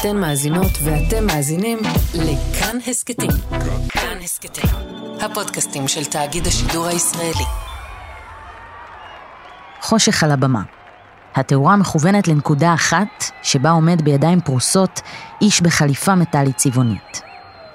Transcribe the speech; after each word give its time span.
אתן 0.00 0.16
מאזינות 0.16 0.72
ואתם 0.84 1.26
מאזינים 1.26 1.78
לכאן 2.14 2.76
הסכתים. 2.86 3.30
כאן 3.88 4.18
הסכתים, 4.24 4.70
הפודקאסטים 5.20 5.88
של 5.88 6.04
תאגיד 6.04 6.46
השידור 6.46 6.86
הישראלי. 6.86 7.44
חושך 9.80 10.22
על 10.24 10.30
הבמה. 10.30 10.62
התאורה 11.34 11.76
מכוונת 11.76 12.28
לנקודה 12.28 12.74
אחת, 12.74 13.24
שבה 13.42 13.70
עומד 13.70 14.02
בידיים 14.02 14.40
פרוסות 14.40 15.00
איש 15.40 15.60
בחליפה 15.60 16.14
מטאלית 16.14 16.56
צבעונית. 16.56 17.22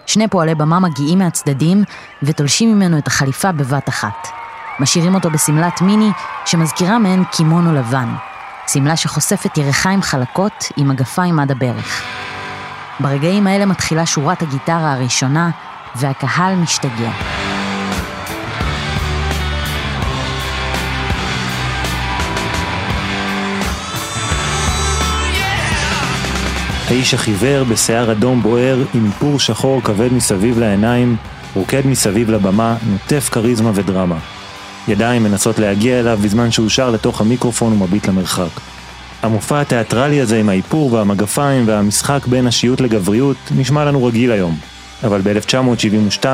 שני 0.05 0.27
פועלי 0.27 0.55
במה 0.55 0.79
מגיעים 0.79 1.19
מהצדדים 1.19 1.83
ותולשים 2.23 2.75
ממנו 2.75 2.97
את 2.97 3.07
החליפה 3.07 3.51
בבת 3.51 3.89
אחת. 3.89 4.27
משאירים 4.79 5.15
אותו 5.15 5.29
בשמלת 5.29 5.81
מיני 5.81 6.11
שמזכירה 6.45 6.99
מהן 6.99 7.23
קימונו 7.23 7.73
לבן. 7.73 8.30
שמלה 8.67 8.95
שחושפת 8.95 9.57
ירחיים 9.57 10.01
חלקות 10.01 10.65
עם 10.77 10.87
מגפיים 10.89 11.39
עד 11.39 11.51
הברך. 11.51 12.03
ברגעים 12.99 13.47
האלה 13.47 13.65
מתחילה 13.65 14.05
שורת 14.05 14.41
הגיטרה 14.41 14.93
הראשונה 14.93 15.49
והקהל 15.95 16.55
משתגע. 16.55 17.11
האיש 26.88 27.13
החיוור 27.13 27.63
בשיער 27.63 28.11
אדום 28.11 28.41
בוער 28.41 28.83
עם 28.93 29.05
איפור 29.05 29.39
שחור 29.39 29.81
כבד 29.83 30.13
מסביב 30.13 30.59
לעיניים, 30.59 31.16
רוקד 31.55 31.88
מסביב 31.88 32.30
לבמה, 32.30 32.75
נוטף 32.83 33.30
כריזמה 33.31 33.71
ודרמה. 33.73 34.17
ידיים 34.88 35.23
מנסות 35.23 35.59
להגיע 35.59 35.99
אליו 35.99 36.20
בזמן 36.21 36.52
שהוא 36.52 36.70
שר 36.70 36.89
לתוך 36.89 37.22
המיקרופון 37.22 37.73
ומביט 37.73 38.08
למרחק. 38.08 38.59
המופע 39.22 39.62
התיאטרלי 39.62 40.22
הזה 40.22 40.39
עם 40.39 40.49
האיפור 40.49 40.94
והמגפיים 40.94 41.67
והמשחק 41.67 42.27
בין 42.27 42.48
הנשיות 42.48 42.81
לגבריות 42.81 43.38
נשמע 43.52 43.86
לנו 43.86 44.05
רגיל 44.05 44.31
היום. 44.31 44.58
אבל 45.03 45.22
ב-1972, 45.22 46.25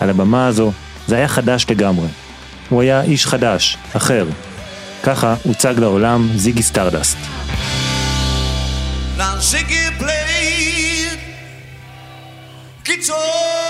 על 0.00 0.10
הבמה 0.10 0.46
הזו, 0.46 0.72
זה 1.06 1.16
היה 1.16 1.28
חדש 1.28 1.66
לגמרי. 1.70 2.08
הוא 2.68 2.82
היה 2.82 3.02
איש 3.02 3.26
חדש, 3.26 3.76
אחר. 3.96 4.26
ככה 5.02 5.34
הוצג 5.42 5.74
לעולם 5.78 6.28
זיגי 6.36 6.62
סטרדסט. 6.62 7.16
Now 9.18 9.36
Ziggy 9.50 9.84
played 9.98 11.18
guitar. 12.84 13.67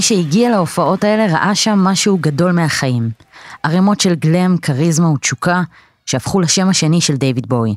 מי 0.00 0.04
שהגיע 0.04 0.50
להופעות 0.50 1.04
האלה 1.04 1.26
ראה 1.26 1.54
שם 1.54 1.78
משהו 1.78 2.18
גדול 2.20 2.52
מהחיים. 2.52 3.10
ערימות 3.62 4.00
של 4.00 4.14
glam, 4.14 4.56
כריזמה 4.62 5.10
ותשוקה, 5.10 5.62
שהפכו 6.06 6.40
לשם 6.40 6.68
השני 6.68 7.00
של 7.00 7.16
דיוויד 7.16 7.48
בואי. 7.48 7.74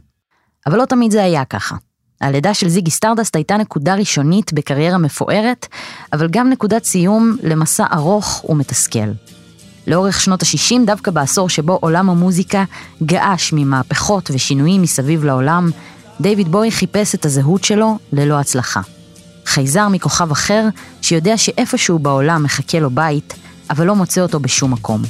אבל 0.67 0.77
לא 0.77 0.85
תמיד 0.85 1.11
זה 1.11 1.23
היה 1.23 1.45
ככה. 1.45 1.75
הלידה 2.21 2.53
של 2.53 2.69
זיגי 2.69 2.91
סטרדסט 2.91 3.35
הייתה 3.35 3.57
נקודה 3.57 3.95
ראשונית 3.95 4.53
בקריירה 4.53 4.97
מפוארת, 4.97 5.67
אבל 6.13 6.27
גם 6.31 6.49
נקודת 6.49 6.83
סיום 6.83 7.37
למסע 7.43 7.85
ארוך 7.93 8.45
ומתסכל. 8.49 9.09
לאורך 9.87 10.21
שנות 10.21 10.43
ה-60, 10.43 10.85
דווקא 10.85 11.11
בעשור 11.11 11.49
שבו 11.49 11.77
עולם 11.81 12.09
המוזיקה 12.09 12.63
געש 13.03 13.53
ממהפכות 13.53 14.31
ושינויים 14.33 14.81
מסביב 14.81 15.23
לעולם, 15.23 15.69
דיוויד 16.21 16.47
בואי 16.47 16.71
חיפש 16.71 17.15
את 17.15 17.25
הזהות 17.25 17.63
שלו 17.63 17.97
ללא 18.13 18.39
הצלחה. 18.39 18.81
חייזר 19.45 19.87
מכוכב 19.87 20.31
אחר, 20.31 20.67
שיודע 21.01 21.37
שאיפשהו 21.37 21.99
בעולם 21.99 22.43
מחכה 22.43 22.79
לו 22.79 22.89
בית, 22.89 23.33
אבל 23.69 23.85
לא 23.85 23.95
מוצא 23.95 24.21
אותו 24.21 24.39
בשום 24.39 24.73
מקום. 24.73 25.01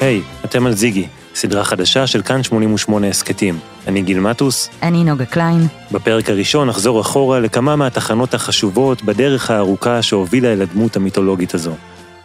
היי, 0.00 0.20
hey, 0.20 0.46
אתם 0.46 0.66
על 0.66 0.74
זיגי, 0.74 1.06
סדרה 1.34 1.64
חדשה 1.64 2.06
של 2.06 2.22
כאן 2.22 2.42
88 2.42 3.08
הסכתים. 3.08 3.58
אני 3.86 4.02
גיל 4.02 4.20
מטוס. 4.20 4.68
אני 4.82 5.04
נוגה 5.04 5.24
קליין. 5.24 5.66
בפרק 5.92 6.30
הראשון 6.30 6.68
נחזור 6.68 7.00
אחורה 7.00 7.40
לכמה 7.40 7.76
מהתחנות 7.76 8.34
החשובות 8.34 9.02
בדרך 9.02 9.50
הארוכה 9.50 10.02
שהובילה 10.02 10.52
אל 10.52 10.62
הדמות 10.62 10.96
המיתולוגית 10.96 11.54
הזו. 11.54 11.72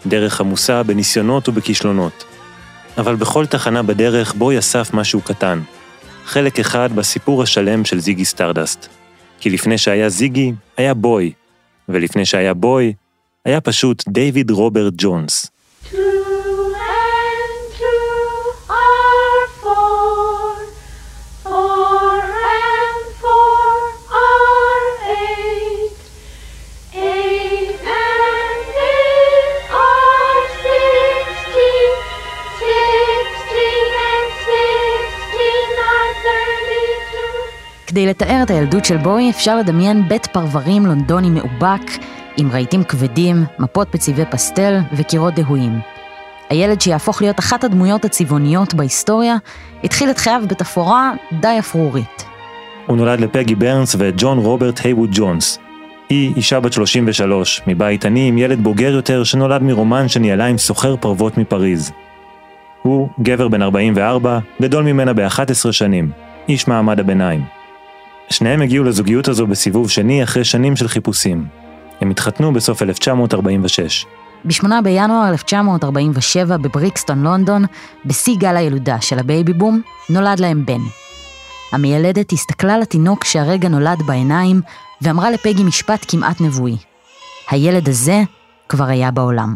דרך 0.06 0.42
עמוסה 0.42 0.84
בניסיונות 0.84 1.50
ובכישלונות. 1.50 2.24
אבל 2.98 3.16
בכל 3.16 3.46
תחנה 3.46 3.84
בדרך 3.84 4.34
בואי 4.34 4.60
אסף 4.60 4.94
משהו 4.94 5.22
קטן, 5.22 5.60
חלק 6.26 6.60
אחד 6.60 6.90
בסיפור 6.96 7.44
השלם 7.44 7.86
של 7.86 8.00
זיגי 8.00 8.26
סטרדסט. 8.26 8.88
כי 9.40 9.50
לפני 9.50 9.78
שהיה 9.78 10.10
זיגי, 10.10 10.52
היה 10.78 10.94
בואי, 10.94 11.32
ולפני 11.90 12.26
שהיה 12.26 12.54
בואי, 12.54 12.94
היה 13.46 13.62
פשוט 13.62 14.04
דיוויד 14.10 14.52
רוברט 14.52 14.94
ג'ונס. 14.98 15.52
כדי 37.96 38.08
לתאר 38.08 38.44
את 38.44 38.50
הילדות 38.50 38.86
של 38.86 38.98
בואי 38.98 39.30
אפשר 39.30 39.58
לדמיין 39.58 40.08
בית 40.10 40.26
פרברים 40.26 40.86
לונדוני 40.86 41.30
מאובק, 41.30 41.92
עם 42.38 42.52
רהיטים 42.52 42.84
כבדים, 42.84 43.44
מפות 43.60 43.88
בצבעי 43.94 44.26
פסטל 44.26 44.80
וקירות 44.94 45.34
דהויים. 45.34 45.80
הילד 46.50 46.82
שיהפוך 46.82 47.22
להיות 47.22 47.40
אחת 47.40 47.64
הדמויות 47.64 48.06
הצבעוניות 48.06 48.74
בהיסטוריה, 48.74 49.36
התחיל 49.84 50.10
את 50.10 50.18
חייו 50.18 50.42
בתפאורה 50.48 51.12
די 51.40 51.56
אפרורית. 51.60 52.26
הוא 52.86 52.98
נולד 52.98 53.20
לפגי 53.20 53.56
ברנס 53.56 53.96
וג'ון 54.00 54.38
רוברט 54.38 54.80
הייווד 54.84 55.10
ג'ונס. 55.14 55.60
היא 56.10 56.36
אישה 56.36 56.60
בת 56.60 56.74
33, 56.74 57.62
מבית 57.68 58.06
עני 58.06 58.28
עם 58.28 58.38
ילד 58.38 58.64
בוגר 58.64 58.94
יותר 58.94 59.24
שנולד 59.24 59.64
מרומן 59.64 60.08
שניהלה 60.08 60.46
עם 60.46 60.58
סוחר 60.58 60.96
פרוות 60.96 61.38
מפריז. 61.38 61.92
הוא, 62.82 63.10
גבר 63.22 63.48
בן 63.48 63.62
44, 63.62 64.40
גדול 64.62 64.84
ממנה 64.84 65.14
ב-11 65.14 65.72
שנים, 65.72 66.12
איש 66.50 66.68
מעמד 66.68 67.00
הביניים. 67.00 67.65
שניהם 68.30 68.62
הגיעו 68.62 68.84
לזוגיות 68.84 69.28
הזו 69.28 69.48
בסיבוב 69.48 69.90
שני 69.90 70.24
אחרי 70.24 70.44
שנים 70.44 70.76
של 70.76 70.88
חיפושים. 70.88 71.46
הם 72.02 72.10
התחתנו 72.10 72.54
בסוף 72.54 72.82
1946. 72.82 74.06
ב-8 74.46 74.68
בינואר 74.84 75.30
1947 75.30 76.58
בבריקסטון, 76.58 77.24
לונדון, 77.24 77.66
בשיא 78.06 78.36
גל 78.38 78.58
הילודה 78.58 79.02
של 79.02 79.20
הבייבי 79.20 79.54
בום, 79.54 79.82
נולד 80.10 80.40
להם 80.40 80.66
בן. 80.66 80.82
המיילדת 81.72 82.32
הסתכלה 82.32 82.78
לתינוק 82.78 83.24
שהרגע 83.24 83.70
נולד 83.70 84.02
בעיניים, 84.06 84.62
ואמרה 85.02 85.32
לפגי 85.32 85.64
משפט 85.64 86.06
כמעט 86.08 86.42
נבואי. 86.42 86.78
הילד 87.50 87.90
הזה 87.90 88.24
כבר 88.70 88.86
היה 88.86 89.12
בעולם. 89.12 89.56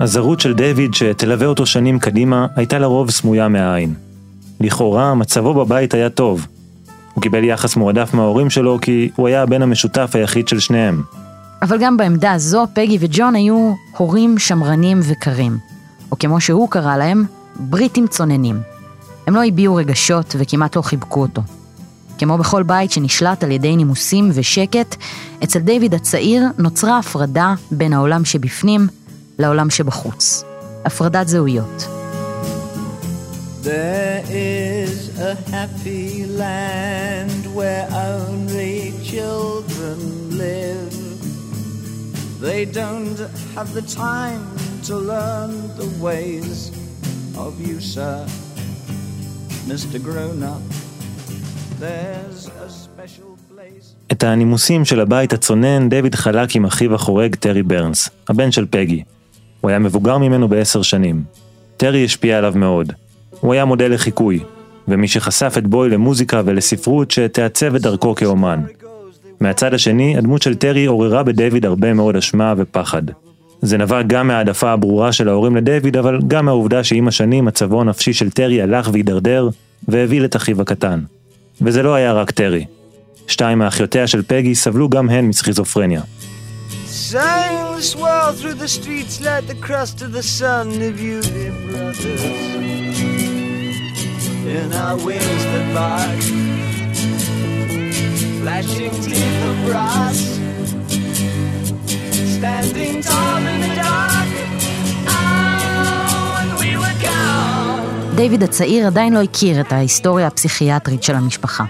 הזרות 0.00 0.40
של 0.40 0.54
דיוויד 0.54 0.94
שתלווה 0.94 1.46
אותו 1.46 1.66
שנים 1.66 1.98
קדימה 1.98 2.46
הייתה 2.56 2.78
לרוב 2.78 3.10
סמויה 3.10 3.48
מהעין. 3.48 4.09
לכאורה 4.60 5.14
מצבו 5.14 5.54
בבית 5.54 5.94
היה 5.94 6.10
טוב. 6.10 6.46
הוא 7.14 7.22
קיבל 7.22 7.44
יחס 7.44 7.76
מועדף 7.76 8.14
מההורים 8.14 8.50
שלו 8.50 8.78
כי 8.80 9.10
הוא 9.16 9.28
היה 9.28 9.42
הבן 9.42 9.62
המשותף 9.62 10.10
היחיד 10.14 10.48
של 10.48 10.58
שניהם. 10.60 11.02
אבל 11.62 11.78
גם 11.80 11.96
בעמדה 11.96 12.32
הזו 12.32 12.66
פגי 12.74 12.98
וג'ון 13.00 13.34
היו 13.34 13.74
הורים 13.96 14.38
שמרנים 14.38 15.00
וקרים. 15.02 15.58
או 16.12 16.18
כמו 16.18 16.40
שהוא 16.40 16.70
קרא 16.70 16.96
להם, 16.96 17.24
בריטים 17.56 18.06
צוננים. 18.06 18.60
הם 19.26 19.34
לא 19.34 19.44
הביעו 19.44 19.74
רגשות 19.74 20.36
וכמעט 20.38 20.76
לא 20.76 20.82
חיבקו 20.82 21.20
אותו. 21.20 21.42
כמו 22.18 22.38
בכל 22.38 22.62
בית 22.62 22.90
שנשלט 22.90 23.44
על 23.44 23.50
ידי 23.50 23.76
נימוסים 23.76 24.30
ושקט, 24.34 24.96
אצל 25.44 25.58
דיוויד 25.58 25.94
הצעיר 25.94 26.44
נוצרה 26.58 26.98
הפרדה 26.98 27.54
בין 27.70 27.92
העולם 27.92 28.24
שבפנים 28.24 28.86
לעולם 29.38 29.70
שבחוץ. 29.70 30.44
הפרדת 30.84 31.28
זהויות. 31.28 31.86
There 33.62 34.24
is 34.28 34.59
a 35.20 35.34
happy 35.50 36.24
land 36.24 37.42
where 37.54 37.86
only 37.92 38.92
children 39.12 39.98
live. 40.44 40.94
They 42.40 42.64
don't 42.64 43.18
have 43.54 43.68
the 43.78 43.82
time 43.82 44.44
to 44.88 44.94
learn 44.96 45.52
the 45.76 45.90
ways 46.06 46.72
of 47.36 47.52
you, 47.66 47.80
sir, 47.80 48.24
Mr. 49.70 49.98
Grown 50.02 50.42
Up. 50.42 50.62
There's 51.78 52.46
a 52.66 52.68
special. 52.70 53.30
את 54.12 54.22
הנימוסים 54.22 54.84
של 54.84 55.00
הבית 55.00 55.32
הצונן 55.32 55.88
דויד 55.88 56.14
חלק 56.14 56.56
עם 56.56 56.64
אחיו 56.64 56.94
החורג 56.94 57.34
טרי 57.34 57.62
ברנס, 57.62 58.10
הבן 58.28 58.50
של 58.52 58.66
פגי. 58.70 59.02
הוא 59.60 59.68
היה 59.68 59.78
מבוגר 59.78 60.18
ממנו 60.18 60.48
בעשר 60.48 60.82
שנים. 60.82 61.24
טרי 61.76 62.04
השפיע 62.04 62.38
עליו 62.38 62.52
מאוד. 62.56 62.92
הוא 63.40 63.52
היה 63.52 63.64
מודל 63.64 63.94
לחיקוי, 63.94 64.40
ומי 64.90 65.08
שחשף 65.08 65.54
את 65.58 65.66
בואי 65.66 65.88
למוזיקה 65.88 66.42
ולספרות 66.44 67.10
שתעצב 67.10 67.74
את 67.74 67.82
דרכו 67.82 68.14
כאומן. 68.14 68.60
מהצד 69.40 69.74
השני, 69.74 70.18
הדמות 70.18 70.42
של 70.42 70.54
טרי 70.54 70.86
עוררה 70.86 71.22
בדיוויד 71.22 71.66
הרבה 71.66 71.94
מאוד 71.94 72.16
אשמה 72.16 72.54
ופחד. 72.56 73.02
זה 73.62 73.78
נבע 73.78 74.02
גם 74.02 74.26
מהעדפה 74.26 74.70
הברורה 74.70 75.12
של 75.12 75.28
ההורים 75.28 75.56
לדיוויד, 75.56 75.96
אבל 75.96 76.18
גם 76.28 76.44
מהעובדה 76.44 76.84
שעם 76.84 77.08
השנים 77.08 77.44
מצבו 77.44 77.80
הנפשי 77.80 78.12
של 78.12 78.30
טרי 78.30 78.62
הלך 78.62 78.90
והידרדר, 78.92 79.48
והביא 79.88 80.24
את 80.24 80.36
אחיו 80.36 80.62
הקטן. 80.62 81.00
וזה 81.62 81.82
לא 81.82 81.94
היה 81.94 82.12
רק 82.12 82.30
טרי. 82.30 82.64
שתיים 83.26 83.58
מאחיותיה 83.58 84.06
של 84.06 84.22
פגי 84.26 84.54
סבלו 84.54 84.88
גם 84.88 85.10
הן 85.10 85.24
מסכיזופרניה. 85.24 86.00
Flashing 98.42 98.94
teeth 99.04 99.42
of 99.50 99.56
brass, 99.66 100.18
standing 102.36 102.96
tall 103.02 103.44
in 103.52 103.60
the 103.64 103.72
dark. 103.76 104.30
דיוויד 108.14 108.42
הצעיר 108.42 108.86
עדיין 108.86 109.12
לא 109.12 109.22
הכיר 109.22 109.60
את 109.60 109.72
ההיסטוריה 109.72 110.26
הפסיכיאטרית 110.26 111.02
של 111.02 111.14
המשפחה, 111.14 111.64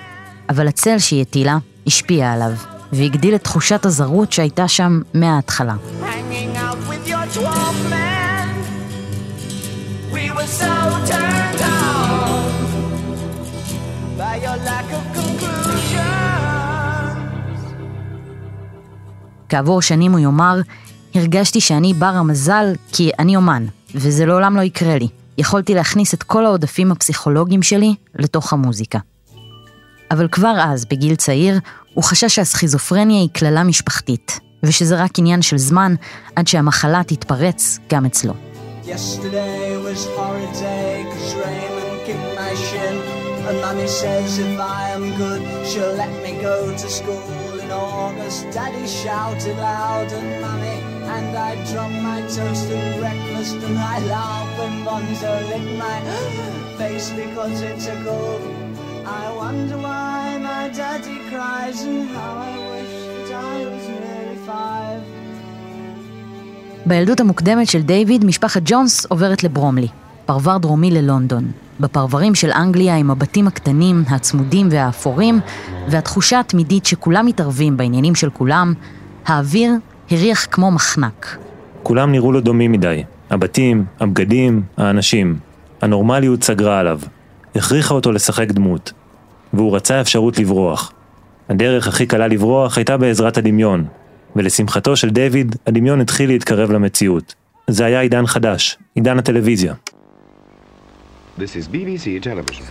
אבל 0.48 0.68
הצל 0.68 0.98
שהיא 0.98 1.20
הטילה 1.20 1.58
השפיע 1.86 2.32
עליו, 2.32 2.52
והגדיל 2.92 3.34
את 3.34 3.44
תחושת 3.44 3.84
הזרות 3.84 4.32
שהייתה 4.32 4.68
שם 4.68 5.00
מההתחלה. 5.14 5.74
כעבור 19.50 19.82
שנים 19.82 20.12
הוא 20.12 20.20
יאמר, 20.20 20.60
הרגשתי 21.14 21.60
שאני 21.60 21.94
בר 21.94 22.06
המזל 22.06 22.72
כי 22.92 23.10
אני 23.18 23.36
אומן, 23.36 23.66
וזה 23.94 24.26
לעולם 24.26 24.56
לא 24.56 24.62
יקרה 24.62 24.98
לי. 24.98 25.08
יכולתי 25.38 25.74
להכניס 25.74 26.14
את 26.14 26.22
כל 26.22 26.46
העודפים 26.46 26.92
הפסיכולוגיים 26.92 27.62
שלי 27.62 27.94
לתוך 28.14 28.52
המוזיקה. 28.52 28.98
אבל 30.10 30.28
כבר 30.28 30.54
אז, 30.62 30.84
בגיל 30.84 31.14
צעיר, 31.14 31.58
הוא 31.94 32.04
חשש 32.04 32.34
שהסכיזופרניה 32.34 33.20
היא 33.20 33.28
קללה 33.32 33.62
משפחתית, 33.62 34.40
ושזה 34.62 35.02
רק 35.02 35.18
עניין 35.18 35.42
של 35.42 35.58
זמן 35.58 35.94
עד 36.36 36.46
שהמחלה 36.46 37.02
תתפרץ 37.06 37.78
גם 37.92 38.06
אצלו. 38.06 38.34
Am 44.92 45.04
good, 45.20 45.42
go 46.42 46.56
to 46.82 46.88
school 46.98 47.49
in 47.70 47.76
August. 47.76 48.40
Daddy 48.56 48.86
shouted 48.86 49.56
loud 49.56 50.08
and 50.18 50.30
mommy 50.44 50.76
and 51.14 51.36
I 51.48 51.52
drop 51.70 51.92
my 52.08 52.20
toast 52.34 52.64
to 52.70 52.78
breakfast 53.00 53.56
and 53.66 53.78
I 53.78 53.96
laugh 54.14 54.48
when 54.58 54.74
Bonzo 54.86 55.32
lick 55.50 55.66
my 55.84 55.98
face 56.78 57.08
because 57.20 57.56
it's 57.70 57.86
a 57.94 57.96
cold. 58.04 58.42
I 59.06 59.24
wonder 59.42 59.76
why 59.86 60.38
my 60.48 60.64
daddy 60.78 61.18
cries 61.30 61.80
and 61.82 62.08
how 62.14 62.32
I 62.50 62.56
wish 62.72 62.94
that 63.16 63.30
I 63.52 63.56
was 63.70 63.84
nearly 64.02 64.38
five. 64.46 65.02
בילדות 66.86 67.20
המוקדמת 67.20 67.68
של 67.68 67.82
דיוויד, 67.82 68.24
משפחת 68.24 68.62
ג'ונס 68.64 69.06
עוברת 69.06 69.44
לברומלי, 69.44 69.88
פרבר 70.26 70.58
דרומי 70.58 70.90
ללונדון. 70.90 71.52
בפרברים 71.80 72.34
של 72.34 72.50
אנגליה 72.50 72.96
עם 72.96 73.10
הבתים 73.10 73.46
הקטנים, 73.46 74.04
הצמודים 74.08 74.68
והאפורים, 74.70 75.40
והתחושה 75.88 76.40
התמידית 76.40 76.86
שכולם 76.86 77.26
מתערבים 77.26 77.76
בעניינים 77.76 78.14
של 78.14 78.30
כולם, 78.30 78.74
האוויר 79.26 79.72
הריח 80.10 80.46
כמו 80.50 80.70
מחנק. 80.70 81.36
כולם 81.82 82.12
נראו 82.12 82.32
לו 82.32 82.40
דומים 82.40 82.72
מדי. 82.72 83.02
הבתים, 83.30 83.84
הבגדים, 84.00 84.62
האנשים. 84.76 85.38
הנורמליות 85.82 86.44
סגרה 86.44 86.78
עליו. 86.78 87.00
הכריחה 87.56 87.94
אותו 87.94 88.12
לשחק 88.12 88.50
דמות. 88.50 88.92
והוא 89.52 89.76
רצה 89.76 90.00
אפשרות 90.00 90.38
לברוח. 90.38 90.92
הדרך 91.48 91.88
הכי 91.88 92.06
קלה 92.06 92.28
לברוח 92.28 92.76
הייתה 92.76 92.96
בעזרת 92.96 93.38
הדמיון. 93.38 93.84
ולשמחתו 94.36 94.96
של 94.96 95.10
דיוויד, 95.10 95.56
הדמיון 95.66 96.00
התחיל 96.00 96.30
להתקרב 96.30 96.70
למציאות. 96.70 97.34
זה 97.66 97.84
היה 97.84 98.00
עידן 98.00 98.26
חדש, 98.26 98.78
עידן 98.94 99.18
הטלוויזיה. 99.18 99.74
This 101.40 101.56
is 101.56 101.68
BBC 101.74 102.24
television. 102.24 102.64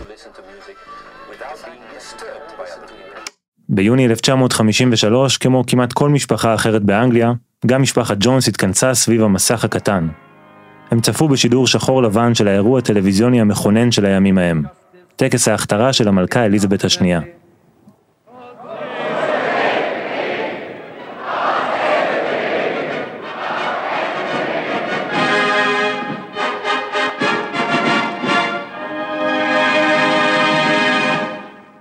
ביוני 3.68 4.06
1953, 4.06 5.38
כמו 5.38 5.64
כמעט 5.66 5.92
כל 5.92 6.08
משפחה 6.08 6.54
אחרת 6.54 6.82
באנגליה, 6.82 7.32
גם 7.66 7.82
משפחת 7.82 8.16
ג'ונס 8.20 8.48
התכנסה 8.48 8.94
סביב 8.94 9.22
המסך 9.22 9.64
הקטן. 9.64 10.08
הם 10.90 11.00
צפו 11.00 11.28
בשידור 11.28 11.66
שחור 11.66 12.02
לבן 12.02 12.34
של 12.34 12.48
האירוע 12.48 12.78
הטלוויזיוני 12.78 13.40
המכונן 13.40 13.90
של 13.90 14.06
הימים 14.06 14.38
ההם, 14.38 14.62
טקס 15.16 15.48
ההכתרה 15.48 15.92
של 15.92 16.08
המלכה 16.08 16.44
אליזבת 16.44 16.84
השנייה. 16.84 17.20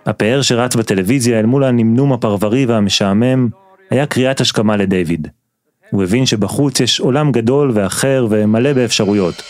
הפאר 0.10 0.42
שרץ 0.42 0.76
בטלוויזיה 0.76 1.40
אל 1.40 1.46
מול 1.46 1.64
הנמנום 1.64 2.14
הפרברי 2.14 2.66
והמשעמם, 2.66 3.50
היה 3.90 4.06
קריאת 4.06 4.42
השכמה 4.42 4.78
לדיוויד. 4.78 5.28
הוא 5.92 6.04
הבין 6.04 6.26
שבחוץ 6.26 6.80
יש 6.80 7.00
עולם 7.00 7.32
גדול 7.32 7.72
ואחר 7.74 8.28
ומלא 8.30 8.74
באפשרויות. 8.74 9.44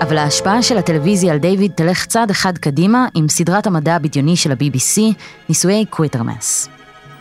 אבל 0.00 0.18
ההשפעה 0.18 0.62
של 0.62 0.78
הטלוויזיה 0.78 1.32
על 1.32 1.38
דיוויד 1.38 1.72
תלך 1.74 2.06
צעד 2.06 2.30
אחד 2.30 2.58
קדימה 2.58 3.06
עם 3.14 3.28
סדרת 3.28 3.66
המדע 3.66 3.94
הבדיוני 3.94 4.36
של 4.36 4.52
ה-BBC, 4.52 5.00
ניסויי 5.48 5.84
קווטרמאס. 5.90 6.68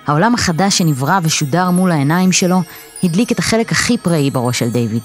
העולם 0.07 0.33
החדש 0.33 0.77
שנברא 0.77 1.19
ושודר 1.23 1.69
מול 1.69 1.91
העיניים 1.91 2.31
שלו, 2.31 2.57
הדליק 3.03 3.31
את 3.31 3.39
החלק 3.39 3.71
הכי 3.71 3.97
פראי 3.97 4.31
בראש 4.31 4.59
של 4.59 4.69
דיוויד. 4.69 5.03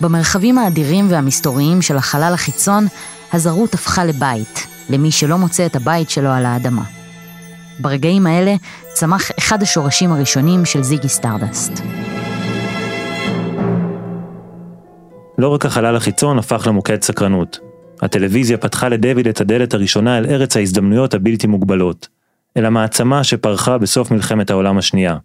במרחבים 0.00 0.58
האדירים 0.58 1.06
והמסתוריים 1.10 1.82
של 1.82 1.96
החלל 1.96 2.32
החיצון, 2.34 2.86
הזרות 3.32 3.74
הפכה 3.74 4.04
לבית, 4.04 4.66
למי 4.90 5.10
שלא 5.10 5.38
מוצא 5.38 5.66
את 5.66 5.76
הבית 5.76 6.10
שלו 6.10 6.30
על 6.30 6.46
האדמה. 6.46 6.82
ברגעים 7.78 8.26
האלה 8.26 8.54
צמח 8.92 9.30
אחד 9.38 9.62
השורשים 9.62 10.12
הראשונים 10.12 10.64
של 10.64 10.82
זיגי 10.82 11.08
סטרדסט. 11.08 11.72
לא 15.38 15.48
רק 15.48 15.66
החלל 15.66 15.96
החיצון 15.96 16.38
הפך 16.38 16.66
למוקד 16.66 17.02
סקרנות. 17.02 17.58
הטלוויזיה 18.02 18.58
פתחה 18.58 18.88
לדויד 18.88 19.28
את 19.28 19.40
הדלת 19.40 19.74
הראשונה 19.74 20.18
אל 20.18 20.26
ארץ 20.26 20.56
ההזדמנויות 20.56 21.14
הבלתי 21.14 21.46
מוגבלות, 21.46 22.08
אל 22.56 22.64
המעצמה 22.66 23.24
שפרחה 23.24 23.78
בסוף 23.78 24.10
מלחמת 24.10 24.50
העולם 24.50 24.78
השנייה. 24.78 25.16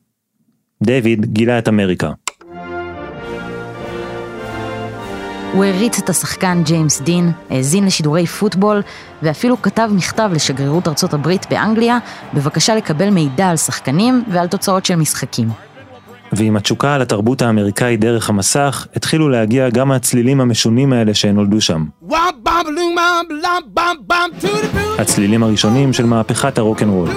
דויד 0.84 1.26
גילה 1.26 1.60
את 1.60 1.68
אמריקה. 1.68 2.12
הוא 5.54 5.66
הריץ 5.66 6.00
את 6.00 6.10
השחקן 6.10 6.62
ג'יימס 6.66 7.02
דין, 7.02 7.32
האזין 7.50 7.86
לשידורי 7.86 8.28
פוטבול, 8.28 8.82
ואפילו 9.24 9.62
כתב 9.62 9.90
מכתב 9.96 10.30
לשגרירות 10.34 10.88
ארצות 10.88 11.14
הברית 11.14 11.46
באנגליה, 11.50 11.98
בבקשה 12.34 12.76
לקבל 12.76 13.10
מידע 13.10 13.48
על 13.48 13.58
שחקנים 13.58 14.24
ועל 14.32 14.48
תוצאות 14.48 14.86
של 14.86 14.96
משחקים. 14.96 15.50
ועם 16.32 16.58
התשוקה 16.58 16.96
על 16.96 17.02
התרבות 17.02 17.42
האמריקאית 17.42 18.00
דרך 18.00 18.30
המסך, 18.30 18.88
התחילו 18.96 19.30
להגיע 19.30 19.70
גם 19.70 19.92
הצלילים 19.92 20.42
המשונים 20.42 20.94
האלה 20.94 21.14
שנולדו 21.14 21.62
שם. 21.62 21.86
הצלילים 25.00 25.44
הראשונים 25.44 25.94
של 25.94 26.06
מהפכת 26.06 26.58
הרוקנרול. 26.58 27.10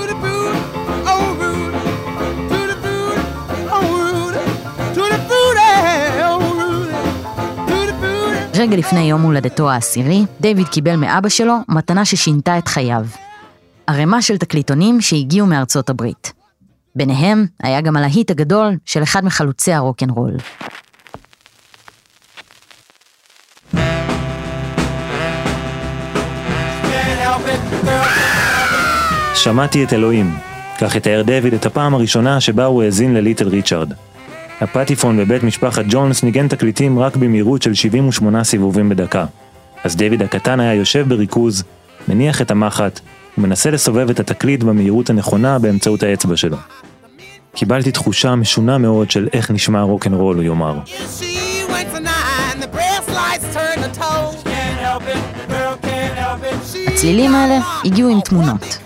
רגע 8.64 8.76
לפני 8.76 9.00
יום 9.00 9.22
הולדתו 9.22 9.70
העשירי, 9.70 10.24
דיוויד 10.40 10.68
קיבל 10.68 10.96
מאבא 10.96 11.28
שלו 11.28 11.54
מתנה 11.68 12.04
ששינתה 12.04 12.58
את 12.58 12.68
חייו. 12.68 13.06
ערימה 13.86 14.22
של 14.22 14.38
תקליטונים 14.38 15.00
שהגיעו 15.00 15.46
מארצות 15.46 15.90
הברית. 15.90 16.32
ביניהם 16.94 17.46
היה 17.62 17.80
גם 17.80 17.96
הלהיט 17.96 18.30
הגדול 18.30 18.76
של 18.84 19.02
אחד 19.02 19.24
מחלוצי 19.24 19.72
הרוקנרול. 19.72 20.32
שמעתי 29.34 29.84
את 29.84 29.92
אלוהים, 29.92 30.36
כך 30.80 30.94
יתאר 30.94 31.22
דיוויד 31.26 31.54
את 31.54 31.66
הפעם 31.66 31.94
הראשונה 31.94 32.40
שבה 32.40 32.64
הוא 32.64 32.82
האזין 32.82 33.14
לליטל 33.14 33.48
ריצ'רד. 33.48 33.92
הפטיפון 34.60 35.16
בבית 35.16 35.42
משפחת 35.42 35.84
ג'ונס 35.88 36.22
ניגן 36.22 36.48
תקליטים 36.48 36.98
רק 36.98 37.16
במהירות 37.16 37.62
של 37.62 37.74
78 37.74 38.44
סיבובים 38.44 38.88
בדקה. 38.88 39.24
אז 39.84 39.96
דיוויד 39.96 40.22
הקטן 40.22 40.60
היה 40.60 40.74
יושב 40.74 41.08
בריכוז, 41.08 41.64
מניח 42.08 42.42
את 42.42 42.50
המחט, 42.50 43.00
ומנסה 43.38 43.70
לסובב 43.70 44.10
את 44.10 44.20
התקליט 44.20 44.62
במהירות 44.62 45.10
הנכונה 45.10 45.58
באמצעות 45.58 46.02
האצבע 46.02 46.36
שלו. 46.36 46.56
קיבלתי 47.54 47.92
תחושה 47.92 48.34
משונה 48.34 48.78
מאוד 48.78 49.10
של 49.10 49.28
איך 49.32 49.50
נשמע 49.50 49.82
רוקנרול, 49.82 50.36
הוא 50.36 50.44
יאמר. 50.44 50.78
הצלילים 56.86 57.34
האלה 57.34 57.58
הגיעו 57.84 58.10
עם 58.10 58.20
תמונות. 58.20 58.78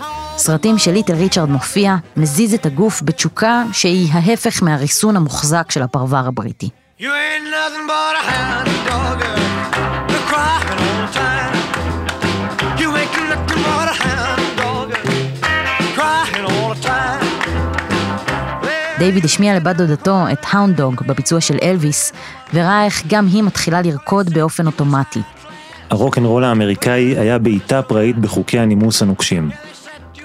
סרטים 0.49 0.78
של 0.78 0.93
ליטל 0.93 1.14
ריצ'רד 1.14 1.50
מופיע, 1.50 1.97
מזיז 2.17 2.55
את 2.55 2.67
הגוף 2.67 3.02
בתשוקה 3.05 3.62
שהיא 3.73 4.09
ההפך 4.12 4.62
מהריסון 4.62 5.17
המוחזק 5.17 5.71
של 5.71 5.83
הפרבר 5.83 6.25
הבריטי. 6.26 6.69
You 6.99 7.02
ain't 7.02 7.49
nothing 7.57 7.87
but 7.93 8.14
a 8.21 8.25
hound 8.31 8.69
dog, 8.88 9.19
crying 10.31 10.78
all 10.85 10.99
the 11.05 11.11
time. 11.23 11.55
You 12.81 12.88
ain't 13.00 13.14
nothing 13.33 13.62
but 13.69 13.87
a 13.95 13.97
hound 14.05 14.45
dog, 14.61 14.88
crying 15.97 16.45
all 16.50 16.75
the 16.75 16.87
time. 16.87 17.25
דיוויד 18.99 19.25
השמיע 19.25 19.57
לבת 19.57 19.76
דודתו 19.76 20.25
את 20.33 20.47
Hound 20.50 20.76
Dog 20.76 21.02
בביצוע 21.07 21.40
של 21.40 21.57
אלוויס, 21.62 22.12
וראה 22.55 22.85
איך 22.85 23.02
גם 23.07 23.26
היא 23.26 23.43
מתחילה 23.43 23.83
לרקוד 23.83 24.31
באופן 24.31 24.67
אוטומטי. 24.67 25.21
הרוקנרול 25.90 26.45
האמריקאי 26.45 27.19
היה 27.19 27.38
בעיטה 27.38 27.83
פראית 27.83 28.19
בחוקי 28.19 28.59
הנימוס 28.59 29.02
הנוקשים. 29.02 29.50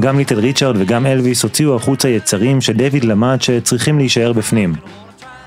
גם 0.02 0.18
ליטל 0.18 0.40
ריצ'רד 0.40 0.76
וגם 0.80 1.06
אלוויס 1.06 1.44
הוציאו 1.44 1.76
החוצה 1.76 2.10
יצרים 2.10 2.62
שדויד 2.62 3.04
למד 3.04 3.42
שצריכים 3.42 3.98
להישאר 3.98 4.34
בפנים. 4.34 4.74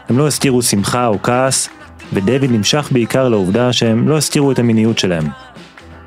הם 0.09 0.19
לא 0.19 0.27
הסתירו 0.27 0.63
שמחה 0.63 1.07
או 1.07 1.23
כעס, 1.23 1.69
ודויד 2.13 2.51
נמשך 2.51 2.89
בעיקר 2.93 3.29
לעובדה 3.29 3.73
שהם 3.73 4.09
לא 4.09 4.17
הסתירו 4.17 4.53
את 4.53 4.59
המיניות 4.59 4.99
שלהם. 4.99 5.25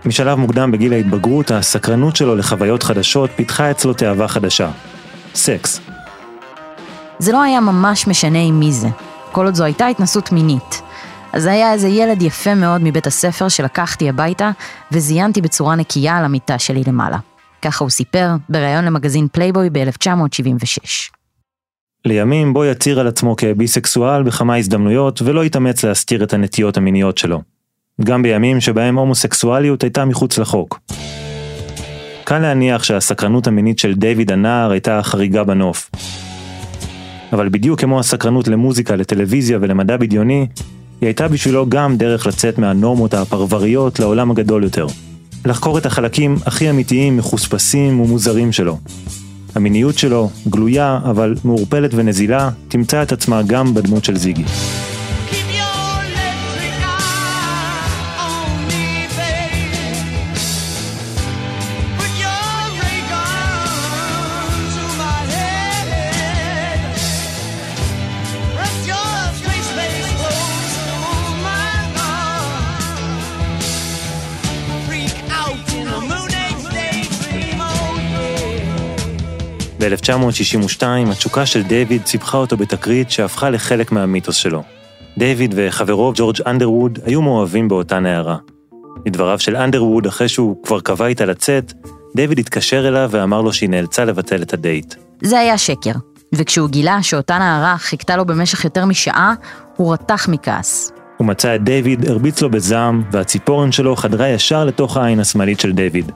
משלב 0.06 0.38
מוקדם 0.38 0.72
בגיל 0.72 0.94
ההתבגרות, 0.94 1.52
הסקרנות 1.52 2.16
שלו 2.16 2.36
לחוויות 2.36 2.84
חדשות 2.84 3.30
פיתחה 3.36 3.72
אצלו 3.72 3.94
תאווה 3.94 4.28
חדשה. 4.28 4.72
סקס. 5.36 5.82
זה 7.20 7.32
לא 7.32 7.42
היה 7.42 7.60
ממש 7.60 8.08
משנה 8.08 8.40
עם 8.40 8.60
מי 8.60 8.72
זה, 8.72 8.88
כל 9.32 9.46
עוד 9.46 9.56
זו 9.56 9.64
הייתה 9.64 9.88
התנסות 9.88 10.32
מינית. 10.32 10.82
אז 11.34 11.46
היה 11.46 11.74
איזה 11.74 11.88
ילד 11.88 12.22
יפה 12.22 12.56
מאוד 12.56 12.82
מבית 12.84 13.08
הספר 13.08 13.50
שלקחתי 13.50 14.10
הביתה 14.10 14.52
וזיינתי 14.92 15.42
בצורה 15.42 15.76
נקייה 15.76 16.18
על 16.18 16.26
המיטה 16.26 16.60
שלי 16.60 16.84
למעלה. 16.88 17.18
ככה 17.62 17.84
הוא 17.84 17.90
סיפר 17.90 18.28
בריאיון 18.50 18.86
למגזין 18.86 19.28
פלייבוי 19.32 19.70
ב-1976. 19.70 20.80
לימים 22.06 22.54
בו 22.54 22.66
יצהיר 22.66 23.00
על 23.00 23.08
עצמו 23.08 23.36
כביסקסואל 23.36 24.24
בכמה 24.24 24.56
הזדמנויות 24.56 25.22
ולא 25.22 25.44
התאמץ 25.44 25.84
להסתיר 25.84 26.24
את 26.24 26.34
הנטיות 26.34 26.78
המיניות 26.78 27.18
שלו. 27.18 27.42
גם 28.02 28.22
בימים 28.22 28.62
שבהם 28.62 28.98
הומוסקסואליות 28.98 29.84
הייתה 29.84 30.06
מחוץ 30.06 30.38
לחוק. 30.38 30.80
קל 32.24 32.40
להניח 32.40 32.84
שהסקרנות 32.84 33.48
המינית 33.48 33.80
של 33.80 33.94
דיוויד 33.94 34.32
הנער 34.32 34.72
הייתה 34.72 35.00
חריגה 35.04 35.44
בנוף. 35.44 35.92
אבל 37.34 37.50
בדיוק 37.50 37.80
כמו 37.82 38.00
הסקרנות 38.00 38.48
למוזיקה, 38.48 38.96
לטלוויזיה 38.96 39.58
ולמדע 39.62 39.98
בדיוני, 39.98 40.48
היא 41.02 41.08
הייתה 41.08 41.28
בשבילו 41.28 41.70
גם 41.70 41.98
דרך 41.98 42.28
לצאת 42.28 42.58
מהנורמות 42.58 43.14
הפרבריות 43.14 44.00
לעולם 44.00 44.32
הגדול 44.32 44.64
יותר. 44.64 44.88
לחקור 45.46 45.78
את 45.78 45.86
החלקים 45.86 46.36
הכי 46.46 46.70
אמיתיים, 46.70 47.18
מחוספסים 47.18 48.00
ומוזרים 48.00 48.52
שלו. 48.52 48.78
המיניות 49.56 49.98
שלו, 49.98 50.30
גלויה 50.50 51.00
אבל 51.04 51.36
מעורפלת 51.44 51.92
ונזילה, 51.94 52.50
תמצא 52.68 53.04
את 53.04 53.12
עצמה 53.12 53.42
גם 53.42 53.74
בדמות 53.74 54.06
של 54.06 54.18
זיגי. 54.18 54.44
ב-1962 79.80 80.84
התשוקה 81.12 81.46
של 81.46 81.64
דיוויד 81.64 82.06
סיבכה 82.06 82.38
אותו 82.38 82.58
בתקרית 82.58 83.12
שהפכה 83.12 83.50
לחלק 83.50 83.92
מהמיתוס 83.92 84.36
שלו. 84.36 84.64
דיוויד 85.18 85.54
וחברו 85.58 86.12
ג'ורג' 86.16 86.36
אנדרווד 86.48 87.00
היו 87.06 87.22
מאוהבים 87.22 87.68
באותה 87.68 88.00
נערה. 88.00 88.38
לדבריו 89.06 89.40
של 89.40 89.56
אנדרווד, 89.56 90.08
אחרי 90.08 90.30
שהוא 90.30 90.64
כבר 90.64 90.80
קבע 90.80 91.06
איתה 91.06 91.26
לצאת, 91.26 91.74
דיוויד 92.16 92.40
התקשר 92.40 92.88
אליו 92.88 93.10
ואמר 93.12 93.42
לו 93.42 93.54
שהיא 93.54 93.70
נאלצה 93.70 94.06
לבטל 94.06 94.42
את 94.42 94.54
הדייט. 94.54 94.96
זה 95.22 95.40
היה 95.40 95.58
שקר, 95.58 95.92
וכשהוא 96.36 96.70
גילה 96.70 97.04
שאותה 97.04 97.38
נערה 97.38 97.78
חיכתה 97.78 98.18
לו 98.18 98.26
במשך 98.26 98.64
יותר 98.66 98.86
משעה, 98.86 99.34
הוא 99.76 99.94
רתח 99.94 100.30
מכעס. 100.30 100.92
הוא 101.18 101.28
מצא 101.28 101.56
את 101.56 101.64
דיוויד, 101.64 102.10
הרביץ 102.10 102.42
לו 102.42 102.50
בזעם, 102.50 103.04
והציפורן 103.12 103.72
שלו 103.72 103.96
חדרה 103.96 104.30
ישר 104.30 104.66
לתוך 104.66 104.98
העין 104.98 105.20
השמאלית 105.20 105.60
של 105.60 105.72
דיוויד. 105.72 106.12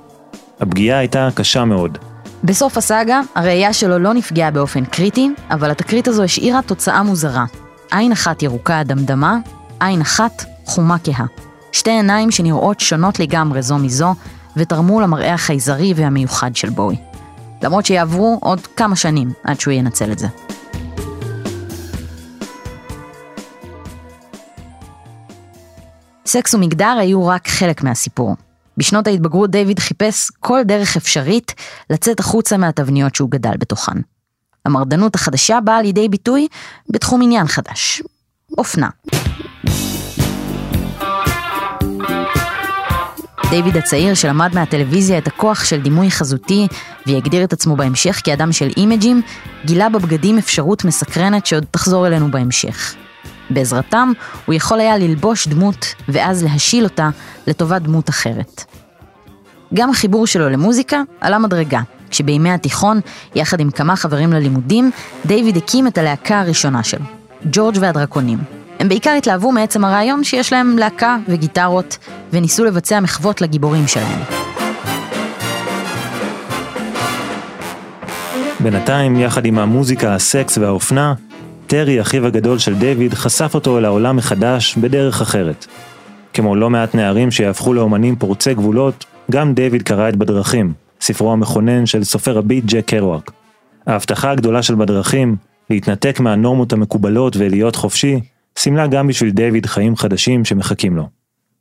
הפגיעה 0.59 0.99
הייתה 0.99 1.29
קשה 1.35 1.65
מאוד, 1.65 1.97
בסוף 2.43 2.77
הסאגה, 2.77 3.21
הראייה 3.35 3.73
שלו 3.73 3.99
לא 3.99 4.13
נפגעה 4.13 4.51
באופן 4.51 4.85
קריטי, 4.85 5.29
אבל 5.49 5.71
התקרית 5.71 6.07
הזו 6.07 6.23
השאירה 6.23 6.61
תוצאה 6.61 7.03
מוזרה. 7.03 7.45
עין 7.91 8.11
אחת 8.11 8.43
ירוקה 8.43 8.83
דמדמה, 8.83 9.37
עין 9.79 10.01
אחת 10.01 10.45
חומה 10.65 10.97
כהה. 11.03 11.25
שתי 11.71 11.91
עיניים 11.91 12.31
שנראות 12.31 12.79
שונות 12.79 13.19
לגמרי 13.19 13.61
זו 13.61 13.77
מזו, 13.77 14.15
ותרמו 14.57 15.01
למראה 15.01 15.33
החייזרי 15.33 15.93
והמיוחד 15.95 16.55
של 16.55 16.69
בואי. 16.69 16.95
למרות 17.61 17.85
שיעברו 17.85 18.39
עוד 18.41 18.67
כמה 18.67 18.95
שנים 18.95 19.31
עד 19.43 19.59
שהוא 19.59 19.73
ינצל 19.73 20.11
את 20.11 20.19
זה. 20.19 20.27
סקס 26.25 26.53
ומגדר 26.53 26.95
היו 26.99 27.27
רק 27.27 27.47
חלק 27.47 27.83
מהסיפור. 27.83 28.35
בשנות 28.77 29.07
ההתבגרות 29.07 29.51
דיוויד 29.51 29.79
חיפש 29.79 30.31
כל 30.39 30.61
דרך 30.65 30.97
אפשרית 30.97 31.53
לצאת 31.89 32.19
החוצה 32.19 32.57
מהתבניות 32.57 33.15
שהוא 33.15 33.29
גדל 33.29 33.57
בתוכן. 33.59 33.97
המרדנות 34.65 35.15
החדשה 35.15 35.59
באה 35.63 35.81
לידי 35.81 36.09
ביטוי 36.09 36.47
בתחום 36.89 37.21
עניין 37.21 37.47
חדש, 37.47 38.01
אופנה. 38.57 38.89
דיוויד 43.49 43.77
הצעיר 43.77 44.13
שלמד 44.13 44.51
מהטלוויזיה 44.53 45.17
את 45.17 45.27
הכוח 45.27 45.63
של 45.63 45.81
דימוי 45.81 46.11
חזותי 46.11 46.67
והגדיר 47.05 47.43
את 47.43 47.53
עצמו 47.53 47.75
בהמשך 47.75 48.21
כאדם 48.23 48.51
של 48.51 48.69
אימג'ים, 48.77 49.21
גילה 49.65 49.89
בבגדים 49.89 50.37
אפשרות 50.37 50.85
מסקרנת 50.85 51.45
שעוד 51.45 51.65
תחזור 51.71 52.07
אלינו 52.07 52.31
בהמשך. 52.31 52.95
בעזרתם 53.49 54.11
הוא 54.45 54.55
יכול 54.55 54.79
היה 54.79 54.97
ללבוש 54.97 55.47
דמות 55.47 55.85
ואז 56.09 56.43
להשיל 56.43 56.83
אותה 56.83 57.09
לטובת 57.47 57.81
דמות 57.81 58.09
אחרת. 58.09 58.65
גם 59.73 59.89
החיבור 59.89 60.27
שלו 60.27 60.49
למוזיקה 60.49 61.01
עלה 61.21 61.39
מדרגה, 61.39 61.81
כשבימי 62.09 62.51
התיכון, 62.51 62.99
יחד 63.35 63.59
עם 63.59 63.71
כמה 63.71 63.95
חברים 63.95 64.33
ללימודים, 64.33 64.91
דיוויד 65.25 65.57
הקים 65.57 65.87
את 65.87 65.97
הלהקה 65.97 66.39
הראשונה 66.39 66.83
שלו, 66.83 67.05
ג'ורג' 67.51 67.77
והדרקונים. 67.79 68.39
הם 68.79 68.89
בעיקר 68.89 69.11
התלהבו 69.11 69.51
מעצם 69.51 69.85
הרעיון 69.85 70.23
שיש 70.23 70.53
להם 70.53 70.77
להקה 70.77 71.17
וגיטרות, 71.27 71.97
וניסו 72.33 72.65
לבצע 72.65 72.99
מחוות 72.99 73.41
לגיבורים 73.41 73.87
שלהם. 73.87 74.19
בינתיים, 78.59 79.19
יחד 79.19 79.45
עם 79.45 79.59
המוזיקה, 79.59 80.15
הסקס 80.15 80.57
והאופנה, 80.57 81.13
טרי, 81.67 82.01
אחיו 82.01 82.25
הגדול 82.25 82.57
של 82.57 82.75
דיוויד, 82.75 83.13
חשף 83.13 83.51
אותו 83.55 83.79
לעולם 83.79 84.15
מחדש 84.15 84.77
בדרך 84.77 85.21
אחרת. 85.21 85.65
כמו 86.33 86.55
לא 86.55 86.69
מעט 86.69 86.95
נערים 86.95 87.31
שיהפכו 87.31 87.73
לאומנים 87.73 88.15
פורצי 88.15 88.53
גבולות, 88.53 89.05
גם 89.31 89.53
דיוויד 89.53 89.81
קרא 89.81 90.09
את 90.09 90.15
בדרכים, 90.15 90.73
ספרו 91.01 91.33
המכונן 91.33 91.85
של 91.85 92.03
סופר 92.03 92.37
הביט 92.37 92.63
ג'ק 92.67 92.85
קרואק. 92.85 93.31
ההבטחה 93.87 94.31
הגדולה 94.31 94.63
של 94.63 94.75
בדרכים, 94.75 95.35
להתנתק 95.69 96.19
מהנורמות 96.19 96.73
המקובלות 96.73 97.37
ולהיות 97.37 97.75
חופשי, 97.75 98.19
סימלה 98.57 98.87
גם 98.87 99.07
בשביל 99.07 99.29
דיוויד 99.29 99.65
חיים 99.65 99.95
חדשים 99.95 100.45
שמחכים 100.45 100.95
לו. 100.95 101.09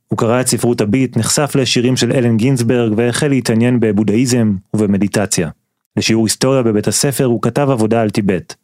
הוא 0.07 0.17
קרא 0.17 0.41
את 0.41 0.47
ספרות 0.47 0.81
הביט, 0.81 1.17
נחשף 1.17 1.55
לשירים 1.55 1.97
של 1.97 2.11
אלן 2.11 2.37
גינסברג 2.37 2.93
והחל 2.97 3.27
להתעניין 3.27 3.79
בבודהיזם 3.79 4.55
ובמדיטציה. 4.73 5.49
לשיעור 5.97 6.25
היסטוריה 6.25 6.63
בבית 6.63 6.87
הספר 6.87 7.25
הוא 7.25 7.41
כתב 7.41 7.67
עבודה 7.71 8.01
על 8.01 8.09
טיבט. 8.09 8.55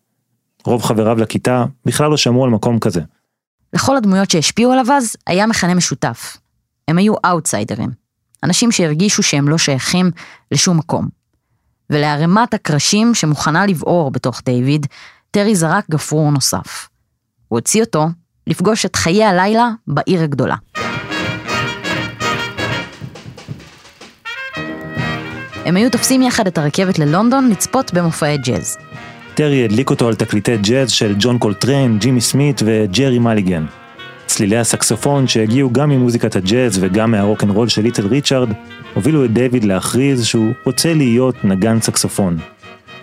רוב 0.66 0.84
חבריו 0.84 1.18
לכיתה 1.18 1.66
בכלל 1.86 2.10
לא 2.10 2.18
שמעו 2.18 2.44
על 2.44 2.50
מקום 2.50 2.80
כזה. 2.80 3.02
לכל 3.74 3.98
הדמויות 3.98 4.32
שהשפיעו 4.32 4.72
עליו 4.72 4.86
אז, 4.92 5.16
היה 5.28 5.48
מכנה 5.48 5.74
משותף. 5.74 6.38
הם 6.88 6.98
היו 6.98 7.14
אאוטסיידרים. 7.26 7.90
אנשים 8.44 8.72
שהרגישו 8.72 9.24
שהם 9.24 9.50
לא 9.50 9.58
שייכים 9.58 10.12
לשום 10.52 10.78
מקום. 10.78 11.08
ולערימת 11.90 12.54
הקרשים 12.54 13.16
שמוכנה 13.16 13.66
לבעור 13.66 14.12
בתוך 14.12 14.42
דיוויד, 14.46 14.86
טרי 15.32 15.56
זרק 15.56 15.86
גפרור 15.92 16.32
נוסף. 16.32 16.90
הוא 17.48 17.60
הוציא 17.60 17.84
אותו 17.84 18.08
לפגוש 18.48 18.86
את 18.86 18.96
חיי 18.96 19.24
הלילה 19.24 19.70
בעיר 19.88 20.24
הגדולה. 20.24 20.56
הם 25.66 25.76
היו 25.76 25.92
תופסים 25.92 26.22
יחד 26.22 26.48
את 26.48 26.58
הרכבת 26.58 27.00
ללונדון 27.00 27.50
לצפות 27.50 27.94
במופעי 27.94 28.38
ג'אז. 28.38 28.78
טרי 29.40 29.66
הדליק 29.66 29.90
אותו 29.90 30.08
על 30.08 30.16
תקליטי 30.16 30.58
ג'אז 30.58 30.92
של 30.92 31.16
ג'ון 31.20 31.38
קולטריין, 31.38 32.00
ג'ימי 32.00 32.22
סמית 32.22 32.62
וג'רי 32.66 33.20
מליגן. 33.20 33.66
צלילי 34.26 34.58
הסקסופון 34.58 35.28
שהגיעו 35.28 35.74
גם 35.74 35.90
ממוזיקת 35.90 36.36
הג'אז 36.36 36.78
וגם 36.82 37.12
מהרוקנרול 37.12 37.68
של 37.68 37.82
ליטל 37.82 38.08
ריצ'ארד, 38.08 38.50
הובילו 38.94 39.26
את 39.26 39.34
דיוויד 39.34 39.64
להכריז 39.64 40.26
שהוא 40.26 40.54
רוצה 40.66 40.94
להיות 40.94 41.36
נגן 41.44 41.82
סקסופון. 41.82 42.38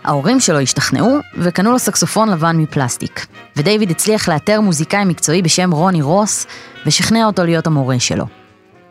ההורים 0.04 0.40
שלו 0.40 0.58
השתכנעו 0.58 1.18
וקנו 1.38 1.72
לו 1.72 1.78
סקסופון 1.78 2.28
לבן 2.28 2.56
מפלסטיק. 2.56 3.26
ודייוויד 3.56 3.90
הצליח 3.90 4.28
לאתר 4.28 4.60
מוזיקאי 4.60 5.04
מקצועי 5.04 5.42
בשם 5.42 5.70
רוני 5.72 6.02
רוס, 6.02 6.46
ושכנע 6.86 7.26
אותו 7.26 7.44
להיות 7.44 7.66
המורה 7.66 8.00
שלו. 8.00 8.24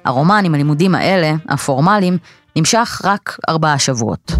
הרומן 0.05 0.43
עם 0.45 0.53
הלימודים 0.53 0.95
האלה, 0.95 1.33
הפורמליים, 1.49 2.17
נמשך 2.55 3.01
רק 3.03 3.37
ארבעה 3.49 3.79
שבועות. 3.79 4.31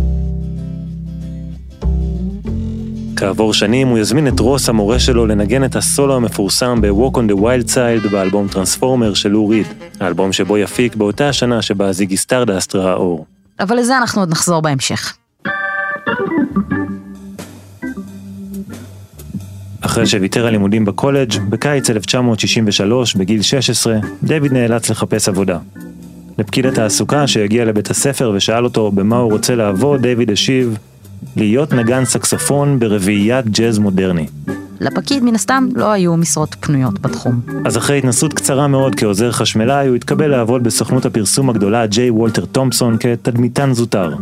כעבור 3.16 3.54
שנים 3.54 3.88
הוא 3.88 3.98
יזמין 4.00 4.28
את 4.28 4.40
רוס 4.40 4.70
המורה 4.70 5.00
שלו 5.00 5.26
לנגן 5.26 5.64
את 5.64 5.76
הסולו 5.76 6.16
המפורסם 6.16 6.82
ב-Walk 6.82 7.18
on 7.18 7.32
the 7.32 7.36
Wild 7.36 7.70
Side 7.70 8.10
באלבום 8.12 8.48
טרנספורמר 8.48 9.14
של 9.14 9.30
לו 9.30 9.48
ריד, 9.48 9.68
האלבום 10.00 10.34
שבואי 10.34 10.58
יפיק 10.58 10.96
באותה 10.96 11.30
השנה 11.30 11.62
שבה 11.62 11.92
זיגי 11.92 12.18
סטרדסט 12.18 12.76
ראה 12.76 12.94
אור. 12.94 13.26
אבל 13.60 13.76
לזה 13.76 13.98
אנחנו 13.98 14.22
עוד 14.22 14.30
נחזור 14.30 14.62
בהמשך. 14.62 15.18
אחרי 19.82 20.06
שוויתר 20.06 20.46
על 20.46 20.52
לימודים 20.52 20.86
בקולג', 20.86 21.34
בקיץ 21.50 21.90
1963, 21.90 23.16
בגיל 23.16 23.42
16, 23.42 23.98
דיוויד 24.24 24.54
נאלץ 24.54 24.90
לחפש 24.90 25.30
עבודה. 25.30 25.58
לפקיד 26.38 26.66
התעסוקה 26.66 27.28
שהגיע 27.28 27.66
לבית 27.66 27.90
הספר 27.90 28.32
ושאל 28.36 28.64
אותו 28.64 28.92
במה 28.92 29.18
הוא 29.18 29.32
רוצה 29.32 29.56
לעבוד, 29.56 30.02
דיוויד 30.02 30.32
השיב, 30.32 30.78
להיות 31.36 31.74
נגן 31.74 32.06
סקסופון 32.06 32.80
ברביעיית 32.80 33.50
ג'אז 33.50 33.80
מודרני. 33.80 34.28
לפקיד 34.80 35.24
מן 35.24 35.36
הסתם 35.36 35.68
לא 35.76 35.92
היו 35.92 36.18
משרות 36.18 36.56
פנויות 36.60 37.00
בתחום. 37.00 37.42
אז 37.66 37.78
אחרי 37.78 37.98
התנסות 37.98 38.34
קצרה 38.34 38.68
מאוד 38.68 38.96
כעוזר 38.96 39.32
חשמלאי, 39.32 39.88
הוא 39.88 39.96
התקבל 39.96 40.28
לעבוד 40.28 40.64
בסוכנות 40.64 41.06
הפרסום 41.06 41.50
הגדולה 41.50 41.86
ג'יי 41.86 42.10
וולטר 42.10 42.46
תומפסון 42.46 42.98
כתדמיתן 43.00 43.74
זוטר. 43.74 44.16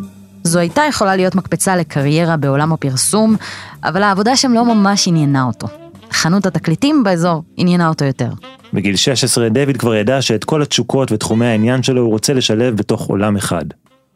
זו 0.44 0.60
הייתה 0.60 0.82
יכולה 0.90 1.16
להיות 1.16 1.36
מקפצה 1.36 1.76
לקריירה 1.76 2.38
בעולם 2.38 2.74
הפרסום, 2.74 3.36
אבל 3.84 4.04
העבודה 4.04 4.36
שם 4.36 4.54
לא 4.54 4.66
ממש 4.66 5.08
עניינה 5.08 5.44
אותו. 5.44 5.68
חנות 6.12 6.46
התקליטים 6.46 7.04
באזור 7.04 7.44
עניינה 7.58 7.90
אותו 7.90 8.06
יותר. 8.06 8.30
בגיל 8.74 8.96
16 8.96 9.50
דויד 9.50 9.78
כבר 9.78 9.96
ידע 9.96 10.22
שאת 10.22 10.44
כל 10.44 10.62
התשוקות 10.62 11.12
ותחומי 11.12 11.46
העניין 11.46 11.84
שלו 11.84 12.02
הוא 12.02 12.10
רוצה 12.10 12.34
לשלב 12.34 12.76
בתוך 12.76 13.02
עולם 13.06 13.36
אחד. 13.36 13.66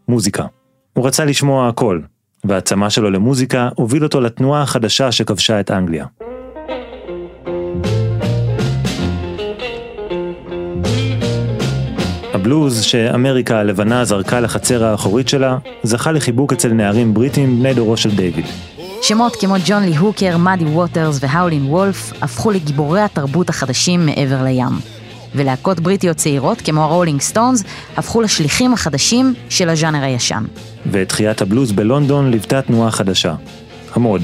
מוזיקה. 0.08 0.46
הוא 0.94 1.08
רצה 1.08 1.26
לשמוע 1.26 1.68
הכל, 1.68 2.00
והעצמה 2.46 2.90
שלו 2.90 3.12
למוזיקה 3.12 3.70
הוביל 3.76 4.04
אותו 4.04 4.22
לתנועה 4.22 4.62
החדשה 4.62 5.12
שכבשה 5.12 5.60
את 5.60 5.72
אנגליה. 5.72 6.06
הבלוז 12.34 12.82
שאמריקה 12.82 13.60
הלבנה 13.60 14.06
זרקה 14.06 14.40
לחצר 14.40 14.84
האחורית 14.84 15.28
שלה, 15.28 15.58
זכה 15.84 16.12
לחיבוק 16.12 16.54
אצל 16.54 16.74
נערים 16.74 17.14
בריטים 17.14 17.60
בני 17.60 17.74
דורו 17.74 17.98
של 17.98 18.16
דיוויד. 18.16 18.46
שמות 19.02 19.36
כמו 19.36 19.56
ג'ון 19.66 19.84
לי 19.84 19.98
הוקר, 19.98 20.38
מאדי 20.38 20.66
ווטרס 20.66 21.20
והאולין 21.22 21.66
וולף 21.66 22.14
הפכו 22.22 22.52
לגיבורי 22.52 23.02
התרבות 23.02 23.50
החדשים 23.50 24.06
מעבר 24.06 24.44
לים. 24.44 24.97
ולהקות 25.38 25.80
בריטיות 25.80 26.18
צעירות 26.18 26.62
כמו 26.62 26.84
הרולינג 26.84 27.22
סטונס 27.22 27.64
הפכו 27.98 28.22
לשליחים 28.22 28.74
החדשים 28.74 29.34
של 29.50 29.70
הז'אנר 29.70 30.04
הישן. 30.04 30.44
ואת 30.86 31.10
תחיית 31.10 31.42
הבלוז 31.42 31.72
בלונדון 31.72 32.32
ליוותה 32.32 32.62
תנועה 32.62 32.92
חדשה, 32.92 33.36
המוד. 33.94 34.22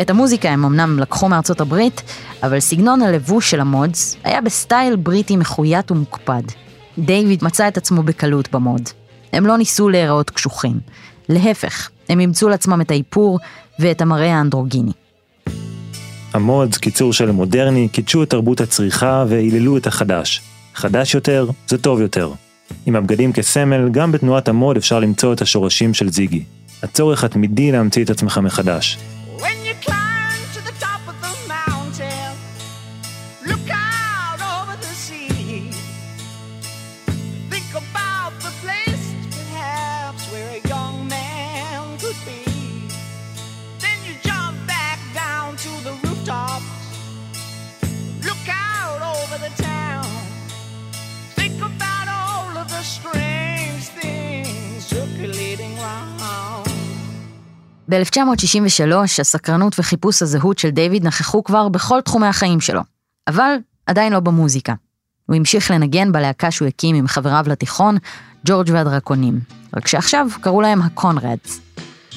את 0.00 0.10
המוזיקה 0.10 0.50
הם 0.50 0.64
אמנם 0.64 0.98
לקחו 0.98 1.28
מארצות 1.28 1.60
הברית, 1.60 2.02
אבל 2.42 2.60
סגנון 2.60 3.02
הלבוש 3.02 3.50
של 3.50 3.60
המודס 3.60 4.16
היה 4.24 4.40
בסטייל 4.40 4.96
בריטי 4.96 5.36
מחויט 5.36 5.90
ומוקפד. 5.90 6.42
דיוויד 6.98 7.44
מצא 7.44 7.68
את 7.68 7.76
עצמו 7.76 8.02
בקלות 8.02 8.52
במוד. 8.52 8.82
הם 9.32 9.46
לא 9.46 9.56
ניסו 9.56 9.88
להיראות 9.88 10.30
קשוחים. 10.30 10.80
להפך, 11.28 11.90
הם 12.08 12.20
אימצו 12.20 12.48
לעצמם 12.48 12.80
את 12.80 12.90
האיפור 12.90 13.38
ואת 13.78 14.00
המראה 14.00 14.36
האנדרוגיני. 14.36 14.92
המודס, 16.34 16.78
קיצור 16.78 17.12
של 17.12 17.30
מודרני, 17.30 17.88
קידשו 17.88 18.22
את 18.22 18.30
תרבות 18.30 18.60
הצריכה 18.60 19.24
והיללו 19.28 19.76
את 19.76 19.86
החדש. 19.86 20.42
חדש 20.74 21.14
יותר, 21.14 21.46
זה 21.68 21.78
טוב 21.78 22.00
יותר. 22.00 22.30
עם 22.86 22.96
הבגדים 22.96 23.32
כסמל, 23.32 23.88
גם 23.90 24.12
בתנועת 24.12 24.48
המוד 24.48 24.76
אפשר 24.76 25.00
למצוא 25.00 25.32
את 25.32 25.42
השורשים 25.42 25.94
של 25.94 26.10
זיגי. 26.10 26.44
הצורך 26.82 27.24
התמידי 27.24 27.72
להמציא 27.72 28.04
את 28.04 28.10
עצמך 28.10 28.38
מחדש. 28.38 28.98
ב-1963 57.88 58.94
הסקרנות 59.20 59.78
וחיפוש 59.78 60.22
הזהות 60.22 60.58
של 60.58 60.70
דיוויד 60.70 61.06
נכחו 61.06 61.44
כבר 61.44 61.68
בכל 61.68 62.00
תחומי 62.00 62.26
החיים 62.26 62.60
שלו, 62.60 62.80
אבל 63.28 63.54
עדיין 63.86 64.12
לא 64.12 64.20
במוזיקה. 64.20 64.74
הוא 65.26 65.36
המשיך 65.36 65.70
לנגן 65.70 66.12
בלהקה 66.12 66.50
שהוא 66.50 66.68
הקים 66.68 66.96
עם 66.96 67.08
חבריו 67.08 67.44
לתיכון, 67.46 67.96
ג'ורג' 68.46 68.70
והדרקונים, 68.72 69.40
רק 69.76 69.86
שעכשיו 69.86 70.26
קראו 70.40 70.60
להם 70.60 70.82
הקונרדס. 70.82 71.60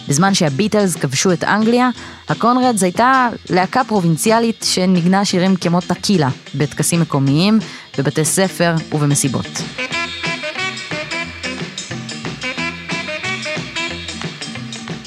בזמן 0.08 0.34
שהביטלס 0.34 0.96
כבשו 0.96 1.32
את 1.32 1.44
אנגליה, 1.44 1.90
הקונרדס 2.30 2.84
הייתה 2.84 3.30
להקה 3.50 3.84
פרובינציאלית 3.84 4.66
שניגנה 4.68 5.26
שירים 5.26 5.56
כמו 5.56 5.82
טקילה, 5.82 6.30
בטקסים 6.56 7.02
מקומיים, 7.02 7.60
בבתי 7.98 8.26
ספר 8.26 8.76
ובמסיבות. 8.92 9.48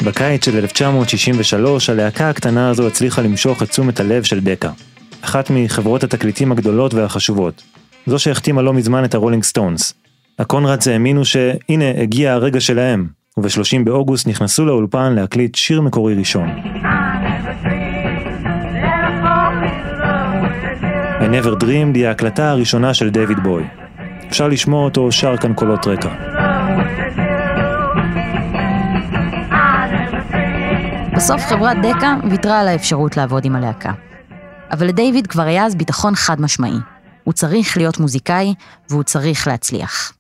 בקיץ 0.05 0.45
של 0.45 0.57
1963 0.57 1.91
הלהקה 1.91 2.31
הקטנה 2.31 2.69
הזו 2.69 2.87
הצליחה 2.87 3.23
למשוך 3.23 3.63
את 3.63 3.69
תשומת 3.69 4.01
הלב 4.01 4.23
של 4.23 4.41
דקה, 4.41 4.71
אחת 5.21 5.51
מחברות 5.51 6.05
התקליטים 6.05 6.53
הגדולות 6.53 6.95
והחשובות, 6.95 7.63
זו 8.07 8.19
שהחתימה 8.19 8.63
לא 8.63 8.73
מזמן 8.73 9.05
את 9.05 9.15
הרולינג 9.15 9.43
סטונס. 9.43 9.95
הקונרדס 10.39 10.89
האמינו 10.89 11.25
שהנה 11.25 11.91
הגיע 12.03 12.33
הרגע 12.33 12.61
שלהם, 12.61 13.07
וב-30 13.37 13.85
באוגוסט 13.85 14.29
נכנסו 14.29 14.65
לאולפן 14.65 15.13
להקליט 15.13 15.55
שיר 15.55 15.81
מקורי 15.81 16.15
ראשון. 16.15 16.49
I 21.21 21.27
never 21.27 21.63
dreamed 21.63 21.95
היא 21.95 22.07
ההקלטה 22.07 22.51
הראשונה 22.51 22.95
של 22.95 23.11
דויד 23.11 23.39
בואי. 23.43 23.65
אפשר 24.29 24.49
לשמוע 24.49 24.85
אותו 24.85 25.13
שר 25.13 25.37
כאן 25.37 25.55
קולות 25.55 25.87
רקע. 25.87 26.44
בסוף 31.17 31.43
חברת 31.43 31.77
דקה 31.83 32.15
ויתרה 32.31 32.61
על 32.61 32.69
האפשרות 32.69 33.17
לעבוד 33.17 33.45
עם 33.45 33.57
הלהקה. 33.57 33.93
אבל 34.71 34.87
לדיוויד 34.87 35.27
כבר 35.27 35.43
היה 35.43 35.67
אז 35.67 35.75
ביטחון 35.75 36.15
חד 36.15 36.41
משמעי. 36.41 36.77
הוא 37.25 37.35
צריך 37.35 37.77
להיות 37.77 37.99
מוזיקאי, 37.99 38.55
והוא 38.91 39.03
צריך 39.03 39.47
להצליח. 39.47 40.13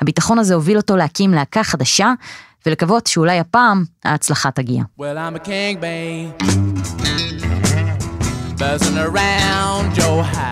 הביטחון 0.00 0.38
הזה 0.38 0.54
הוביל 0.54 0.76
אותו 0.76 0.96
להקים 0.96 1.34
להקה 1.34 1.64
חדשה, 1.64 2.12
ולקוות 2.66 3.06
שאולי 3.06 3.38
הפעם 3.38 3.84
ההצלחה 4.04 4.50
תגיע. 4.50 4.82
Well, 5.00 5.02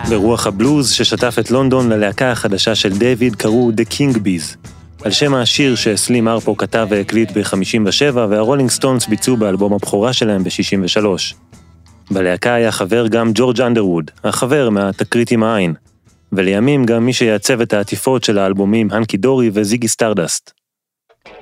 ברוח 0.09 0.47
הבלוז 0.47 0.91
ששטף 0.91 1.35
את 1.39 1.51
לונדון 1.51 1.89
ללהקה 1.89 2.31
החדשה 2.31 2.75
של 2.75 2.97
דיוויד 2.97 3.35
קראו 3.35 3.71
The 3.71 3.93
King 3.93 4.17
Bees. 4.17 4.76
על 5.03 5.11
שם 5.11 5.33
השיר 5.33 5.75
שסלים 5.75 6.27
הארפו 6.27 6.57
כתב 6.57 6.87
והקליט 6.89 7.31
ב-57 7.31 8.15
והרולינג 8.15 8.69
סטונס 8.69 9.07
ביצעו 9.07 9.37
באלבום 9.37 9.73
הבכורה 9.73 10.13
שלהם 10.13 10.43
ב-63. 10.43 11.05
בלהקה 12.11 12.53
היה 12.53 12.71
חבר 12.71 13.07
גם 13.07 13.31
ג'ורג' 13.33 13.61
אנדרווד, 13.61 14.11
החבר 14.23 14.69
מהתקרית 14.69 15.31
עם 15.31 15.43
העין, 15.43 15.73
ולימים 16.31 16.85
גם 16.85 17.05
מי 17.05 17.13
שיעצב 17.13 17.61
את 17.61 17.73
העטיפות 17.73 18.23
של 18.23 18.37
האלבומים 18.37 18.87
הנקי 18.91 19.17
דורי 19.17 19.49
וזיגי 19.53 19.87
סטרדסט. 19.87 20.51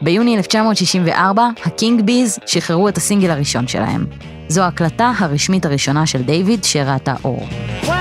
ביוני 0.01 0.37
1964, 0.37 1.47
הקינג 1.65 2.01
ביז 2.01 2.39
שחררו 2.45 2.89
את 2.89 2.97
הסינגל 2.97 3.31
הראשון 3.31 3.67
שלהם. 3.67 4.05
זו 4.47 4.61
ההקלטה 4.61 5.11
הרשמית 5.17 5.65
הראשונה 5.65 6.05
של 6.05 6.21
דיוויד 6.21 6.63
שראתה 6.63 7.13
אור. 7.23 7.47
Well, 7.83 7.94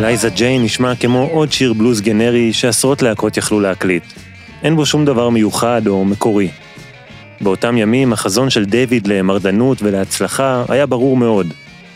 לייזה 0.00 0.30
ג'יין 0.30 0.62
נשמע 0.62 0.94
כמו 0.94 1.28
עוד 1.32 1.52
שיר 1.52 1.72
בלוז 1.72 2.00
גנרי 2.00 2.52
שעשרות 2.52 3.02
להקות 3.02 3.36
יכלו 3.36 3.60
להקליט. 3.60 4.02
אין 4.62 4.76
בו 4.76 4.86
שום 4.86 5.04
דבר 5.04 5.28
מיוחד 5.28 5.86
או 5.86 6.04
מקורי. 6.04 6.50
באותם 7.40 7.76
ימים 7.76 8.12
החזון 8.12 8.50
של 8.50 8.64
דיוויד 8.64 9.06
למרדנות 9.06 9.82
ולהצלחה 9.82 10.64
היה 10.68 10.86
ברור 10.86 11.16
מאוד, 11.16 11.46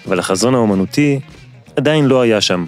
אבל 0.06 0.18
החזון 0.18 0.54
האומנותי 0.54 1.20
עדיין 1.76 2.04
לא 2.04 2.20
היה 2.20 2.40
שם. 2.40 2.64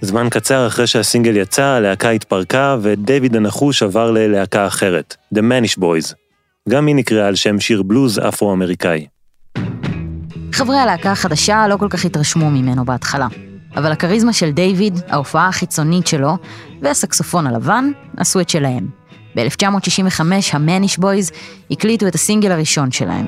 זמן 0.00 0.28
קצר 0.30 0.66
אחרי 0.66 0.86
שהסינגל 0.86 1.36
יצא, 1.36 1.64
הלהקה 1.64 2.10
התפרקה 2.10 2.76
ודייוויד 2.82 3.36
הנחוש 3.36 3.82
עבר 3.82 4.10
ללהקה 4.10 4.66
אחרת, 4.66 5.16
The 5.34 5.38
Manish 5.38 5.78
Boys. 5.78 6.14
גם 6.68 6.86
היא 6.86 6.94
נקראה 6.94 7.26
על 7.26 7.34
שם 7.34 7.60
שיר 7.60 7.82
בלוז 7.82 8.18
אפרו-אמריקאי. 8.18 9.06
חברי 10.52 10.78
הלהקה 10.78 11.12
החדשה 11.12 11.68
לא 11.68 11.76
כל 11.76 11.88
כך 11.90 12.04
התרשמו 12.04 12.50
ממנו 12.50 12.84
בהתחלה, 12.84 13.26
אבל 13.76 13.92
הכריזמה 13.92 14.32
של 14.32 14.50
דיוויד, 14.50 15.00
ההופעה 15.08 15.48
החיצונית 15.48 16.06
שלו 16.06 16.36
והסקסופון 16.82 17.46
הלבן 17.46 17.90
עשו 18.16 18.40
את 18.40 18.48
שלהם. 18.48 18.88
ב-1965 19.36 20.20
המניש 20.52 20.98
בויז 20.98 21.30
הקליטו 21.70 22.06
את 22.06 22.14
הסינגל 22.14 22.52
הראשון 22.52 22.90
שלהם. 22.90 23.26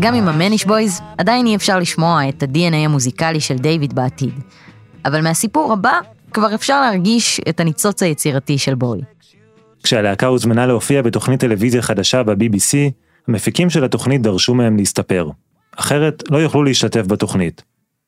גם 0.00 0.14
עם 0.14 0.28
המניש 0.28 0.64
בויז 0.64 1.00
עדיין 1.18 1.46
אי 1.46 1.56
אפשר 1.56 1.78
לשמוע 1.78 2.28
את 2.28 2.42
ה-DNA 2.42 2.76
המוזיקלי 2.76 3.40
של 3.40 3.56
דיוויד 3.56 3.94
בעתיד. 3.94 4.32
אבל 5.04 5.22
מהסיפור 5.22 5.72
הבא 5.72 5.92
כבר 6.32 6.54
אפשר 6.54 6.80
להרגיש 6.80 7.40
את 7.48 7.60
הניצוץ 7.60 8.02
היצירתי 8.02 8.58
של 8.58 8.74
בוי. 8.74 9.00
כשהלהקה 9.82 10.26
הוזמנה 10.26 10.66
להופיע 10.66 11.02
בתוכנית 11.02 11.40
טלוויזיה 11.40 11.82
חדשה 11.82 12.22
ב-BBC, 12.22 12.90
המפיקים 13.28 13.70
של 13.70 13.84
התוכנית 13.84 14.22
דרשו 14.22 14.54
מהם 14.54 14.76
להסתפר. 14.76 15.30
אחרת 15.76 16.22
לא 16.30 16.38
יוכלו 16.38 16.64
להשתתף 16.64 17.06
בתוכנית. 17.06 17.62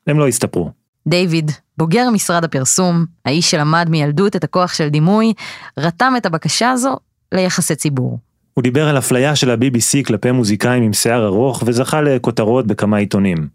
הם 0.07 0.19
לא 0.19 0.29
הסתפרו. 0.29 0.71
דיוויד, 1.07 1.51
בוגר 1.79 2.11
משרד 2.11 2.45
הפרסום, 2.45 3.05
האיש 3.25 3.51
שלמד 3.51 3.87
מילדות 3.91 4.37
את 4.37 4.45
הכוח 4.45 4.75
של 4.75 4.89
דימוי, 4.89 5.33
רתם 5.79 6.13
את 6.17 6.27
הבקשה 6.27 6.71
הזו 6.71 6.97
ליחסי 7.33 7.77
ציבור. 7.77 8.19
הוא 8.55 8.63
דיבר 8.63 8.89
על 8.89 8.99
אפליה 8.99 9.37
של 9.37 9.51
ה-BBC 9.51 10.05
כלפי 10.07 10.31
מוזיקאים 10.31 10.83
עם 10.83 10.93
שיער 10.93 11.27
ארוך 11.27 11.63
וזכה 11.67 12.01
לכותרות 12.01 12.67
בכמה 12.67 12.97
עיתונים. 12.97 13.49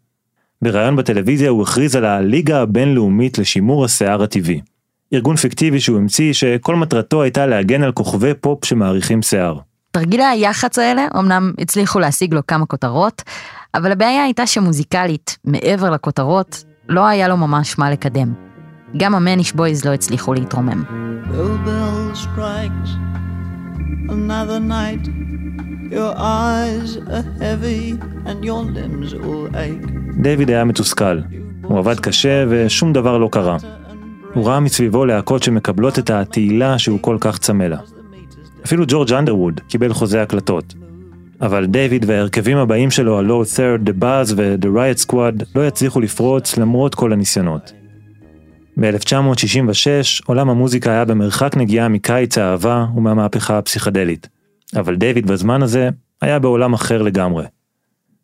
בריאיון 0.61 0.95
בטלוויזיה 0.95 1.49
הוא 1.49 1.63
הכריז 1.63 1.95
על 1.95 2.05
הליגה 2.05 2.61
הבינלאומית 2.61 3.37
לשימור 3.37 3.85
השיער 3.85 4.23
הטבעי. 4.23 4.61
ארגון 5.13 5.35
פיקטיבי 5.35 5.79
שהוא 5.79 5.97
המציא 5.97 6.33
שכל 6.33 6.75
מטרתו 6.75 7.21
הייתה 7.21 7.45
להגן 7.45 7.83
על 7.83 7.91
כוכבי 7.91 8.33
פופ 8.41 8.65
שמעריכים 8.65 9.21
שיער. 9.21 9.59
תרגילי 9.95 10.23
היח"צ 10.23 10.79
האלה 10.79 11.07
אמנם 11.19 11.51
הצליחו 11.59 11.99
להשיג 11.99 12.33
לו 12.33 12.47
כמה 12.47 12.65
כותרות, 12.65 13.21
אבל 13.75 13.91
הבעיה 13.91 14.23
הייתה 14.23 14.47
שמוזיקלית, 14.47 15.37
מעבר 15.45 15.89
לכותרות, 15.89 16.63
לא 16.89 17.07
היה 17.07 17.27
לו 17.27 17.37
ממש 17.37 17.79
מה 17.79 17.91
לקדם. 17.91 18.33
גם 18.97 19.15
המניש 19.15 19.53
בויז 19.53 19.85
לא 19.85 19.93
הצליחו 19.93 20.33
להתרומם. 20.33 20.83
another 24.09 24.59
night 24.59 25.03
Your 25.91 26.13
eyes 26.17 26.91
are 27.15 27.27
heavy 27.43 27.83
and 28.25 28.39
your 28.45 28.63
limbs 28.75 29.13
all 29.13 29.55
ache. 29.55 30.21
דיוויד 30.21 30.49
היה 30.49 30.63
מתוסכל. 30.63 31.19
הוא 31.61 31.79
עבד 31.79 31.99
קשה 31.99 32.45
ושום 32.49 32.93
דבר 32.93 33.17
לא 33.17 33.29
קרה. 33.31 33.57
הוא 34.33 34.47
ראה 34.47 34.59
מסביבו 34.59 35.05
להקות 35.05 35.43
שמקבלות 35.43 35.99
את 35.99 36.09
התהילה 36.09 36.79
שהוא 36.79 36.99
כל 37.01 37.17
כך 37.19 37.37
צמא 37.37 37.63
לה. 37.63 37.94
אפילו 38.65 38.85
ג'ורג' 38.87 39.13
אנדרווד 39.13 39.61
קיבל 39.67 39.93
חוזה 39.93 40.21
הקלטות. 40.21 40.73
אבל 41.41 41.65
דיוויד 41.65 42.05
וההרכבים 42.07 42.57
הבאים 42.57 42.91
שלו, 42.91 43.19
ה-Low 43.19 43.57
Third, 43.57 43.89
The 43.89 44.01
Buzz 44.01 44.33
ו-The 44.35 44.65
Riot 44.65 45.05
Squad, 45.05 45.45
לא 45.55 45.67
יצליחו 45.67 45.99
לפרוץ 45.99 46.57
למרות 46.57 46.95
כל 46.95 47.13
הניסיונות. 47.13 47.73
ב-1966 48.79 50.25
עולם 50.25 50.49
המוזיקה 50.49 50.91
היה 50.91 51.05
במרחק 51.05 51.57
נגיעה 51.57 51.89
מקיץ 51.89 52.37
האהבה 52.37 52.85
ומהמהפכה 52.95 53.57
הפסיכדלית. 53.57 54.29
אבל 54.75 54.95
דיוויד 54.95 55.27
בזמן 55.27 55.63
הזה 55.63 55.89
היה 56.21 56.39
בעולם 56.39 56.73
אחר 56.73 57.01
לגמרי. 57.01 57.45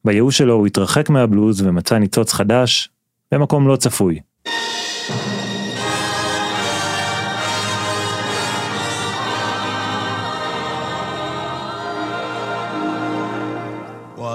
בייאוש 0.05 0.37
שלו 0.37 0.53
הוא 0.53 0.67
התרחק 0.67 1.09
מהבלוז 1.09 1.61
ומצא 1.61 1.97
ניצוץ 1.97 2.33
חדש 2.33 2.89
במקום 3.31 3.67
לא 3.67 3.75
צפוי. 3.75 4.19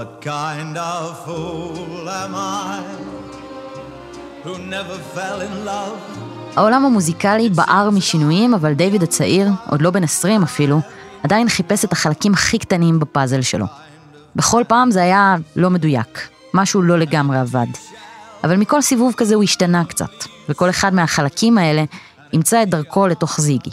What 0.06 0.24
kind 0.24 0.76
of 0.76 1.26
fool 1.26 2.08
am 2.22 2.34
I 2.34 2.80
who 4.44 4.52
never 4.58 4.98
fell 5.14 5.40
in 5.40 5.66
love? 5.66 6.20
העולם 6.56 6.84
המוזיקלי 6.84 7.50
בער 7.50 7.90
משינויים, 7.90 8.54
אבל 8.54 8.72
דיוויד 8.72 9.02
הצעיר, 9.02 9.50
עוד 9.70 9.82
לא 9.82 9.90
בן 9.90 10.04
20 10.04 10.42
אפילו, 10.42 10.80
עדיין 11.22 11.48
חיפש 11.48 11.84
את 11.84 11.92
החלקים 11.92 12.32
הכי 12.32 12.58
קטנים 12.58 13.00
בפאזל 13.00 13.42
שלו. 13.42 13.66
בכל 14.36 14.62
פעם 14.68 14.90
זה 14.90 15.02
היה 15.02 15.36
לא 15.56 15.70
מדויק, 15.70 16.28
משהו 16.54 16.82
לא 16.82 16.98
לגמרי 16.98 17.38
עבד. 17.38 17.66
אבל 18.44 18.56
מכל 18.56 18.82
סיבוב 18.82 19.14
כזה 19.16 19.34
הוא 19.34 19.42
השתנה 19.42 19.84
קצת, 19.84 20.10
וכל 20.48 20.70
אחד 20.70 20.94
מהחלקים 20.94 21.58
האלה 21.58 21.84
ימצא 22.32 22.62
את 22.62 22.70
דרכו 22.70 23.06
לתוך 23.06 23.40
זיגי. 23.40 23.70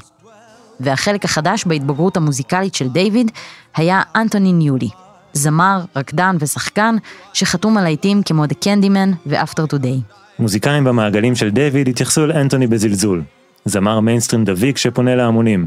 והחלק 0.79 1.25
החדש 1.25 1.65
בהתבגרות 1.65 2.17
המוזיקלית 2.17 2.75
של 2.75 2.87
דיוויד 2.87 3.31
היה 3.75 4.01
אנטוני 4.15 4.53
ניולי, 4.53 4.89
זמר, 5.33 5.81
רקדן 5.95 6.35
ושחקן 6.39 6.95
שחתום 7.33 7.77
על 7.77 7.83
להיטים 7.83 8.23
כמו 8.23 8.45
The 8.45 8.65
Candyman 8.65 9.15
ו-After 9.25 9.73
Today. 9.73 10.13
מוזיקאים 10.39 10.83
במעגלים 10.83 11.35
של 11.35 11.49
דיוויד 11.49 11.87
התייחסו 11.87 12.27
לאנטוני 12.27 12.67
בזלזול, 12.67 13.21
זמר 13.65 13.99
מיינסטרים 13.99 14.43
דביק 14.43 14.77
שפונה 14.77 15.15
להמונים, 15.15 15.65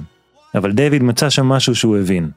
אבל 0.55 0.73
דיוויד 0.73 1.03
מצא 1.03 1.31
שם 1.31 1.47
משהו 1.47 1.75
שהוא 1.75 1.97
הבין. 1.97 2.31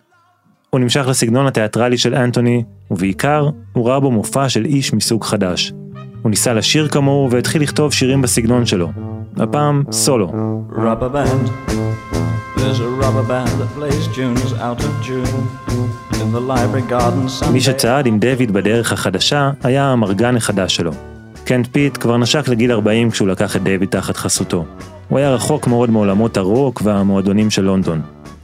הוא 0.70 0.80
נמשך 0.80 1.06
לסגנון 1.08 1.48
התיאטרלי 1.48 1.98
של 1.98 2.16
אנטוני, 2.16 2.64
ובעיקר, 2.92 3.50
הוא 3.74 3.90
ראה 3.90 4.00
בו 4.00 4.12
מופע 4.12 4.50
של 4.50 4.66
איש 4.66 4.94
מסוג 4.94 5.24
חדש. 5.24 5.74
הוא 6.22 6.30
ניסה 6.30 6.54
לשיר 6.54 6.88
כמוהו 6.88 7.32
והתחיל 7.32 7.62
לכתוב 7.62 7.94
שירים 7.94 8.22
בסגנון 8.22 8.66
שלו. 8.66 8.92
הפעם 9.38 9.84
סולו. 9.92 10.32
מי 17.52 17.62
שצעד 17.62 18.06
עם 18.06 18.20
דויד 18.20 18.52
בדרך 18.52 18.94
החדשה 18.94 19.52
היה 19.64 19.86
האמרגן 19.86 20.36
החדש 20.36 20.76
שלו. 20.76 20.92
קנט 21.46 21.68
פיט 21.72 21.98
כבר 21.98 22.18
נשק 22.18 22.48
לגיל 22.48 22.72
40 22.72 23.12
כשהוא 23.12 23.28
לקח 23.28 23.56
את 23.56 23.64
דייוויד 23.64 23.90
תחת 23.90 24.18
חסותו. 24.18 24.66
הוא 25.10 25.20
היה 25.20 25.32
רחוק 25.32 25.68
מאוד 25.68 25.90
מעולמות 25.90 26.38
הרוק 26.38 26.82
והמועדונים 26.86 27.50
של 27.50 27.62
לונדון. 27.62 28.02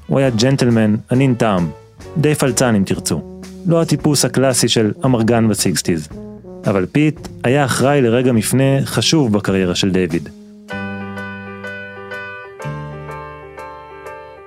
הוא 0.07 0.19
היה 0.19 0.29
ג'נטלמן, 0.29 0.95
אנין 1.11 1.33
טעם, 1.33 1.69
די 2.17 2.35
פלצן 2.35 2.75
אם 2.75 2.83
תרצו. 2.83 3.39
לא 3.65 3.81
הטיפוס 3.81 4.25
הקלאסי 4.25 4.67
של 4.67 4.91
אמרגן 5.05 5.47
ב 5.47 5.54
sixties. 5.54 6.07
אבל 6.67 6.85
פיט 6.91 7.27
היה 7.43 7.65
אחראי 7.65 8.01
לרגע 8.01 8.31
מפנה 8.31 8.85
חשוב 8.85 9.33
בקריירה 9.33 9.75
של 9.75 9.91
דיוויד. 9.91 10.29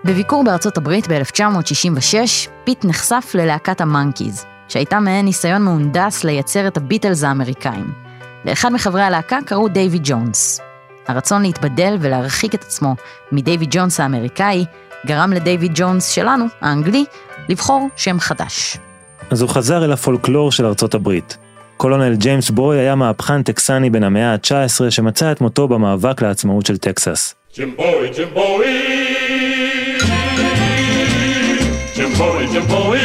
בביקור 0.08 0.44
בארצות 0.44 0.76
הברית 0.76 1.08
ב-1966, 1.08 2.48
פיט 2.64 2.84
נחשף 2.84 3.30
ללהקת 3.34 3.80
המאנקיז, 3.80 4.44
שהייתה 4.68 5.00
מעין 5.00 5.24
ניסיון 5.24 5.62
מהונדס 5.62 6.24
לייצר 6.24 6.66
את 6.68 6.76
הביטלס 6.76 7.24
האמריקאים. 7.24 7.92
לאחד 8.44 8.72
מחברי 8.72 9.02
הלהקה 9.02 9.38
קראו 9.46 9.68
דייוויד 9.68 10.02
ג'ונס. 10.04 10.60
הרצון 11.08 11.42
להתבדל 11.42 11.96
ולהרחיק 12.00 12.54
את 12.54 12.62
עצמו 12.62 12.94
מדייוויד 13.32 13.68
ג'ונס 13.72 14.00
האמריקאי, 14.00 14.64
גרם 15.06 15.32
לדייוויד 15.32 15.72
ג'ונס 15.74 16.10
שלנו, 16.10 16.44
האנגלי, 16.60 17.04
לבחור 17.48 17.88
שם 17.96 18.20
חדש. 18.20 18.76
אז 19.30 19.42
הוא 19.42 19.50
חזר 19.50 19.84
אל 19.84 19.92
הפולקלור 19.92 20.52
של 20.52 20.66
ארצות 20.66 20.94
הברית. 20.94 21.36
קולונל 21.76 22.14
ג'יימס 22.14 22.50
בואי 22.50 22.78
היה 22.78 22.94
מהפכן 22.94 23.42
טקסני 23.42 23.90
בן 23.90 24.02
המאה 24.02 24.32
ה-19 24.32 24.90
שמצא 24.90 25.32
את 25.32 25.40
מותו 25.40 25.68
במאבק 25.68 26.22
לעצמאות 26.22 26.66
של 26.66 26.76
טקסס. 26.76 27.34
ג'ים 27.56 27.76
בואי, 27.76 28.10
ג'ים 31.96 32.12
בואי, 32.12 32.46
ג'ים 32.46 32.62
בואי, 32.62 32.98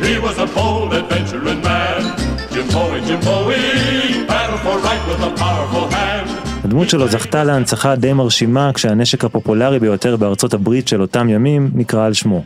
he 0.00 0.24
was 0.24 0.38
a 0.38 0.56
bold 0.56 0.92
adventuring 0.92 1.64
man. 1.64 2.22
ג'ים 2.54 2.66
בוי, 2.72 3.00
ג'ים 3.06 3.20
בוי, 3.20 3.56
הדמות 6.64 6.90
שלו 6.90 7.08
זכתה 7.08 7.44
להנצחה 7.44 7.96
די 7.96 8.12
מרשימה 8.12 8.70
כשהנשק 8.74 9.24
הפופולרי 9.24 9.78
ביותר 9.78 10.16
בארצות 10.16 10.54
הברית 10.54 10.88
של 10.88 11.00
אותם 11.00 11.28
ימים 11.28 11.70
נקרא 11.74 12.06
על 12.06 12.12
שמו. 12.12 12.44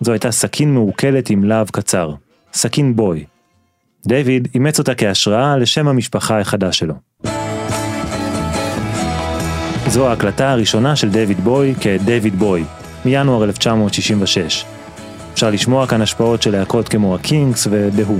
זו 0.00 0.12
הייתה 0.12 0.30
סכין 0.30 0.74
מעוקלת 0.74 1.30
עם 1.30 1.44
להב 1.44 1.70
קצר, 1.70 2.12
סכין 2.52 2.96
בוי. 2.96 3.24
דיוויד 4.06 4.48
אימץ 4.54 4.78
אותה 4.78 4.94
כהשראה 4.94 5.56
לשם 5.56 5.88
המשפחה 5.88 6.40
החדש 6.40 6.78
שלו. 6.78 6.94
זו 9.86 10.08
ההקלטה 10.08 10.52
הראשונה 10.52 10.96
של 10.96 11.10
דיוויד 11.10 11.40
בוי 11.40 11.74
כדיוויד 11.80 12.34
בוי, 12.34 12.64
מינואר 13.04 13.44
1966. 13.44 14.64
אפשר 15.32 15.50
לשמוע 15.50 15.86
כאן 15.86 16.02
השפעות 16.02 16.42
של 16.42 16.50
להקות 16.50 16.88
כמו 16.88 17.14
הקינקס 17.14 17.66
ודה-הו. 17.70 18.18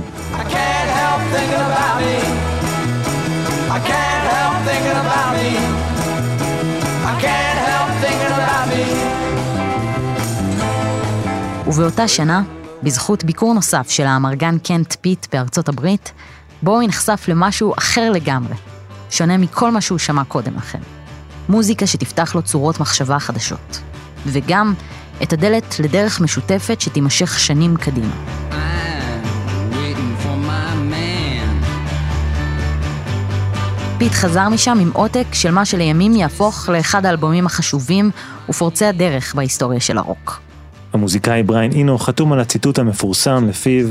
ובאותה 11.67 12.07
שנה, 12.07 12.43
בזכות 12.83 13.23
ביקור 13.23 13.53
נוסף 13.53 13.89
של 13.89 14.05
האמרגן 14.05 14.57
קנט 14.57 14.95
פיט 15.01 15.25
בארצות 15.33 15.69
הברית, 15.69 16.11
בואי 16.61 16.87
נחשף 16.87 17.25
למשהו 17.27 17.73
אחר 17.77 18.11
לגמרי, 18.11 18.55
שונה 19.09 19.37
מכל 19.37 19.71
מה 19.71 19.81
שהוא 19.81 19.97
שמע 19.97 20.23
קודם 20.23 20.57
לכן. 20.57 20.79
מוזיקה 21.49 21.87
שתפתח 21.87 22.35
לו 22.35 22.41
צורות 22.41 22.79
מחשבה 22.79 23.19
חדשות. 23.19 23.81
וגם 24.25 24.73
את 25.23 25.33
הדלת 25.33 25.79
לדרך 25.79 26.21
משותפת 26.21 26.81
שתימשך 26.81 27.39
שנים 27.39 27.75
קדימה. 27.75 28.41
פיט 33.97 34.11
חזר 34.11 34.49
משם 34.49 34.77
עם 34.81 34.89
עותק 34.93 35.25
של 35.33 35.51
מה 35.51 35.65
שלימים 35.65 36.15
יהפוך 36.15 36.69
לאחד 36.69 37.05
האלבומים 37.05 37.45
החשובים 37.45 38.11
ופורצי 38.49 38.85
הדרך 38.85 39.35
בהיסטוריה 39.35 39.79
של 39.79 39.97
הרוק. 39.97 40.41
המוזיקאי 40.93 41.43
בריאן 41.43 41.71
אינו 41.71 41.97
חתום 41.97 42.33
על 42.33 42.39
הציטוט 42.39 42.79
המפורסם 42.79 43.47
לפיו 43.49 43.87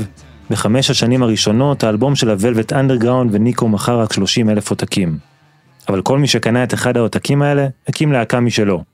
בחמש 0.49 0.89
השנים 0.89 1.23
הראשונות 1.23 1.83
האלבום 1.83 2.15
של 2.15 2.29
הוולווט 2.29 2.73
אנדרגראונד 2.73 3.35
וניקו 3.35 3.67
מכר 3.67 3.99
רק 3.99 4.13
30 4.13 4.49
אלף 4.49 4.69
עותקים. 4.69 5.17
אבל 5.89 6.01
כל 6.01 6.19
מי 6.19 6.27
שקנה 6.27 6.63
את 6.63 6.73
אחד 6.73 6.97
העותקים 6.97 7.41
האלה, 7.41 7.67
הקים 7.87 8.11
להקה 8.11 8.39
משלו. 8.39 8.90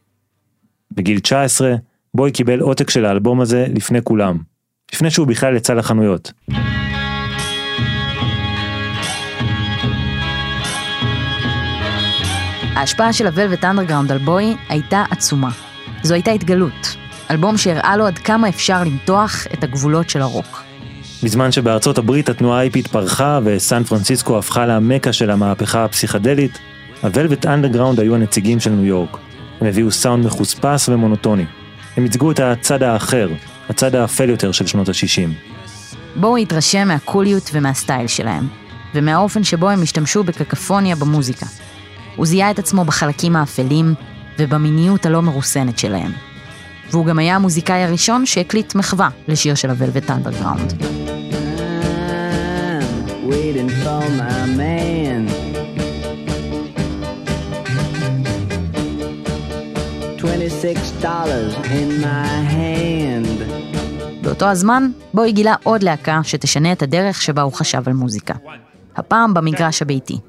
בגיל 0.92 1.20
19, 1.20 1.76
בוי 2.14 2.32
קיבל 2.32 2.60
עותק 2.60 2.90
של 2.90 3.06
האלבום 3.06 3.42
הזה 3.42 3.66
לפני 3.76 4.02
כולם, 4.04 4.38
לפני 4.94 5.12
שהוא 5.12 5.28
בכלל 5.28 5.56
יצא 5.56 5.74
לחנויות. 5.74 6.32
ההשפעה 12.76 13.14
של 13.14 13.28
הוולווט 13.28 13.64
אנדרגראונד 13.64 14.12
על 14.12 14.18
בוי 14.18 14.56
הייתה 14.70 15.04
עצומה. 15.12 15.50
זו 16.04 16.14
הייתה 16.14 16.32
התגלות, 16.32 16.98
אלבום 17.32 17.58
שהראה 17.58 17.98
לו 17.98 18.08
עד 18.08 18.18
כמה 18.18 18.50
אפשר 18.50 18.84
למתוח 18.84 19.48
את 19.54 19.64
הגבולות 19.64 20.10
של 20.10 20.22
הרוק. 20.22 20.64
בזמן 21.24 21.52
שבארצות 21.52 21.98
הברית 21.98 22.30
התנועה 22.30 22.60
האיפית 22.60 22.88
פרחה 22.88 23.40
וסן 23.44 23.84
פרנסיסקו 23.84 24.38
הפכה 24.38 24.66
למכה 24.66 25.14
של 25.14 25.32
המהפכה 25.32 25.86
הפסיכדלית, 25.86 26.60
הוולווט 27.02 27.46
אנדרגראונד 27.46 28.00
היו 28.00 28.16
הנציגים 28.16 28.60
של 28.60 28.70
ניו 28.70 28.86
יורק. 28.86 29.18
הם 29.62 29.68
הביאו 29.68 29.92
סאונד 29.92 30.26
מחוספס 30.26 30.90
ומונוטוני. 30.90 31.46
הם 31.98 32.04
ייצגו 32.04 32.32
את 32.32 32.40
הצד 32.40 32.84
האחר, 32.84 33.30
הצד 33.70 33.96
האפל 33.96 34.30
יותר 34.30 34.52
של 34.52 34.68
שנות 34.68 34.90
ה-60. 34.90 35.30
בואי 36.16 36.38
התרשם 36.38 36.88
מהקוליות 36.88 37.50
ומהסטייל 37.54 38.08
שלהם, 38.08 38.48
ומהאופן 38.96 39.44
שבו 39.44 39.70
הם 39.70 39.82
השתמשו 39.82 40.24
בקקפוניה 40.24 40.96
במוזיקה. 40.96 41.46
הוא 42.16 42.26
זיהה 42.26 42.52
את 42.52 42.60
עצמו 42.60 42.86
בחלקים 42.86 43.36
האפלים 43.36 43.94
ובמיניות 44.40 45.06
הלא 45.06 45.22
מרוסנת 45.22 45.80
שלהם. 45.80 46.12
והוא 46.92 47.06
גם 47.06 47.20
היה 47.20 47.36
המוזיקאי 47.36 47.84
הראשון 47.84 48.26
שהקליט 48.26 48.76
מחווה 48.76 49.10
לשיר 49.28 49.56
של 49.56 49.70
הוולווט 49.70 50.12
אנדרגראונד. 50.12 50.74
באותו 64.22 64.46
הזמן, 64.46 64.90
בואי 65.14 65.32
גילה 65.32 65.56
עוד 65.64 65.84
להקה 65.84 66.20
שתשנה 66.24 66.72
את 66.72 66.82
הדרך 66.82 67.22
שבה 67.22 67.42
הוא 67.42 67.54
חשב 67.54 67.82
על 67.86 67.94
מוזיקה. 67.94 68.34
הפעם 68.96 69.34
במגרש 69.34 69.82
הביתי. 69.82 70.20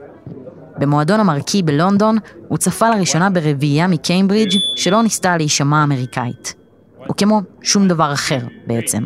במועדון 0.79 1.21
המרקי 1.21 1.63
בלונדון, 1.63 2.19
הוא 2.49 2.59
צפה 2.59 2.91
לראשונה 2.91 3.31
ברביעייה 3.31 3.87
מקיימברידג' 3.87 4.59
שלא 4.75 5.03
ניסתה 5.03 5.37
להישמע 5.37 5.85
אמריקאית. 5.85 6.55
וכמו 7.11 7.41
שום 7.63 7.89
דבר 7.89 8.13
אחר, 8.13 8.41
בעצם. 8.67 9.05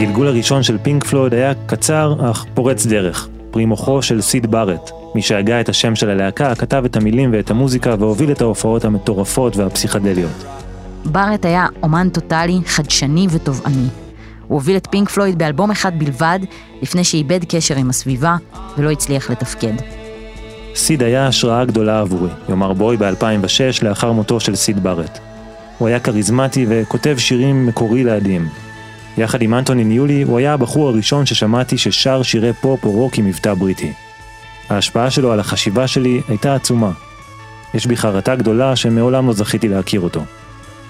הגלגול 0.00 0.26
הראשון 0.26 0.62
של 0.62 0.78
פינק 0.82 1.04
פלויד 1.04 1.34
היה 1.34 1.52
קצר 1.66 2.30
אך 2.30 2.44
פורץ 2.54 2.86
דרך, 2.86 3.28
פרי 3.50 3.64
מוחו 3.64 4.02
של 4.02 4.20
סיד 4.20 4.50
בארט. 4.50 4.90
מי 5.14 5.22
שהגה 5.22 5.60
את 5.60 5.68
השם 5.68 5.96
של 5.96 6.10
הלהקה, 6.10 6.54
כתב 6.54 6.82
את 6.86 6.96
המילים 6.96 7.30
ואת 7.32 7.50
המוזיקה 7.50 7.94
והוביל 7.98 8.32
את 8.32 8.40
ההופעות 8.40 8.84
המטורפות 8.84 9.56
והפסיכדליות. 9.56 10.44
בארט 11.04 11.44
היה 11.44 11.66
אומן 11.82 12.08
טוטאלי, 12.08 12.58
חדשני 12.66 13.26
ותובעני. 13.30 13.86
הוא 14.48 14.54
הוביל 14.54 14.76
את 14.76 14.86
פינק 14.90 15.08
פלויד 15.08 15.38
באלבום 15.38 15.70
אחד 15.70 15.98
בלבד, 15.98 16.38
לפני 16.82 17.04
שאיבד 17.04 17.40
קשר 17.48 17.76
עם 17.76 17.90
הסביבה 17.90 18.36
ולא 18.78 18.90
הצליח 18.90 19.30
לתפקד. 19.30 19.74
סיד 20.74 21.02
היה 21.02 21.26
השראה 21.26 21.64
גדולה 21.64 22.00
עבורי, 22.00 22.30
יאמר 22.48 22.72
בוי 22.72 22.96
ב-2006 22.96 23.82
לאחר 23.84 24.12
מותו 24.12 24.40
של 24.40 24.56
סיד 24.56 24.82
בארט. 24.82 25.18
הוא 25.78 25.88
היה 25.88 26.00
כריזמטי 26.00 26.66
וכותב 26.68 27.14
שירים 27.18 27.66
מקורי 27.66 28.04
להדהים, 28.04 28.48
יחד 29.20 29.42
עם 29.42 29.54
אנטוני 29.54 29.84
ניולי, 29.84 30.22
הוא 30.22 30.38
היה 30.38 30.54
הבחור 30.54 30.88
הראשון 30.88 31.26
ששמעתי 31.26 31.78
ששר 31.78 32.22
שירי 32.22 32.52
פופ 32.52 32.84
או 32.84 32.90
רוק 32.90 33.18
עם 33.18 33.26
מבטא 33.26 33.54
בריטי. 33.54 33.92
ההשפעה 34.70 35.10
שלו 35.10 35.32
על 35.32 35.40
החשיבה 35.40 35.86
שלי 35.86 36.20
הייתה 36.28 36.54
עצומה. 36.54 36.90
יש 37.74 37.86
בי 37.86 37.96
חרטה 37.96 38.36
גדולה 38.36 38.76
שמעולם 38.76 39.26
לא 39.26 39.32
זכיתי 39.32 39.68
להכיר 39.68 40.00
אותו. 40.00 40.20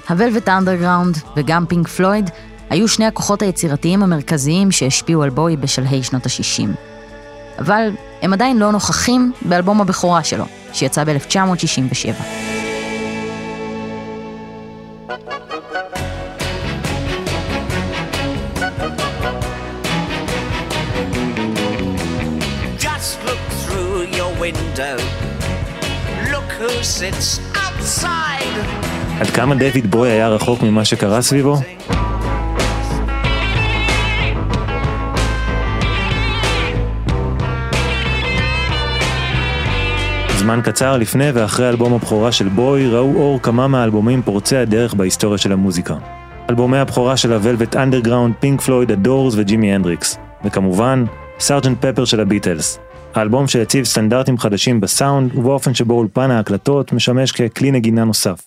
הוולווט 0.08 0.48
אנדרגראונד 0.48 1.18
וגם 1.36 1.66
פינק 1.66 1.88
פלויד 1.88 2.30
היו 2.70 2.88
שני 2.88 3.06
הכוחות 3.06 3.42
היצירתיים 3.42 4.02
המרכזיים 4.02 4.70
שהשפיעו 4.70 5.22
על 5.22 5.30
בואי 5.30 5.56
בשלהי 5.56 6.02
שנות 6.02 6.26
ה-60. 6.26 6.68
אבל 7.58 7.90
הם 8.22 8.32
עדיין 8.32 8.58
לא 8.58 8.72
נוכחים 8.72 9.32
באלבום 9.42 9.80
הבכורה 9.80 10.24
שלו, 10.24 10.44
שיצא 10.72 11.04
ב-1967. 11.04 12.59
עד 29.20 29.26
כמה 29.26 29.54
דויד 29.54 29.90
בוי 29.90 30.10
היה 30.10 30.28
רחוק 30.28 30.62
ממה 30.62 30.84
שקרה 30.84 31.22
סביבו? 31.22 31.56
זמן 40.38 40.60
קצר 40.64 40.96
לפני 40.96 41.30
ואחרי 41.30 41.68
אלבום 41.68 41.94
הבכורה 41.94 42.32
של 42.32 42.48
בואי 42.48 42.86
ראו 42.86 43.16
אור 43.16 43.42
כמה 43.42 43.68
מהאלבומים 43.68 44.22
פורצי 44.22 44.56
הדרך 44.56 44.94
בהיסטוריה 44.94 45.38
של 45.38 45.52
המוזיקה. 45.52 45.94
אלבומי 46.50 46.78
הבכורה 46.78 47.16
של 47.16 47.32
הוולווט 47.32 47.76
אנדרגראונד, 47.76 48.34
פינק 48.40 48.60
פלויד, 48.60 48.90
הדורס 48.90 49.34
וג'ימי 49.36 49.74
הנדריקס. 49.74 50.18
וכמובן, 50.44 51.04
סארג'נט 51.40 51.86
פפר 51.86 52.04
של 52.04 52.20
הביטלס. 52.20 52.89
האלבום 53.14 53.48
שהציב 53.48 53.84
סטנדרטים 53.84 54.38
חדשים 54.38 54.80
בסאונד 54.80 55.34
ובאופן 55.34 55.74
שבו 55.74 55.94
אולפן 55.94 56.30
ההקלטות 56.30 56.92
משמש 56.92 57.32
ככלי 57.32 57.70
נגינה 57.70 58.04
נוסף. 58.04 58.42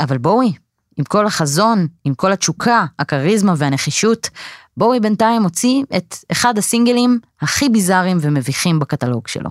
אבל 0.00 0.18
בואי, 0.18 0.52
עם 0.98 1.04
כל 1.04 1.26
החזון, 1.26 1.86
עם 2.04 2.14
כל 2.14 2.32
התשוקה, 2.32 2.84
הכריזמה 2.98 3.54
והנחישות, 3.56 4.30
בואי 4.76 5.00
בינתיים 5.00 5.42
הוציא 5.42 5.82
את 5.96 6.14
אחד 6.32 6.58
הסינגלים 6.58 7.18
הכי 7.40 7.68
ביזאריים 7.68 8.18
ומביכים 8.20 8.78
בקטלוג 8.78 9.28
שלו. 9.28 9.50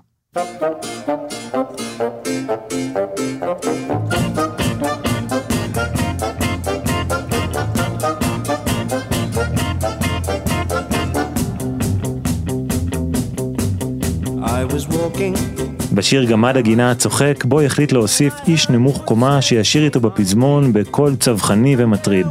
בשיר 15.93 16.23
גמד 16.23 16.57
הגינה 16.57 16.91
הצוחק, 16.91 17.45
בו 17.45 17.61
החליט 17.61 17.91
להוסיף 17.91 18.33
איש 18.47 18.69
נמוך 18.69 19.01
קומה 19.05 19.41
שישיר 19.41 19.85
איתו 19.85 19.99
בפזמון 19.99 20.73
בקול 20.73 21.15
צווחני 21.15 21.75
ומטריד. 21.77 22.27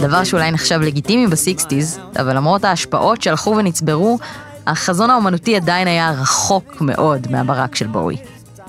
דבר 0.00 0.24
שאולי 0.24 0.50
נחשב 0.50 0.80
לגיטימי 0.80 1.26
בסיקסטיז, 1.26 2.00
אבל 2.20 2.36
למרות 2.36 2.64
ההשפעות 2.64 3.22
שהלכו 3.22 3.50
ונצברו, 3.50 4.18
החזון 4.66 5.10
האומנותי 5.10 5.56
עדיין 5.56 5.88
היה 5.88 6.10
רחוק 6.10 6.80
מאוד 6.80 7.26
מהברק 7.30 7.74
של 7.74 7.86
בואי. 7.86 8.16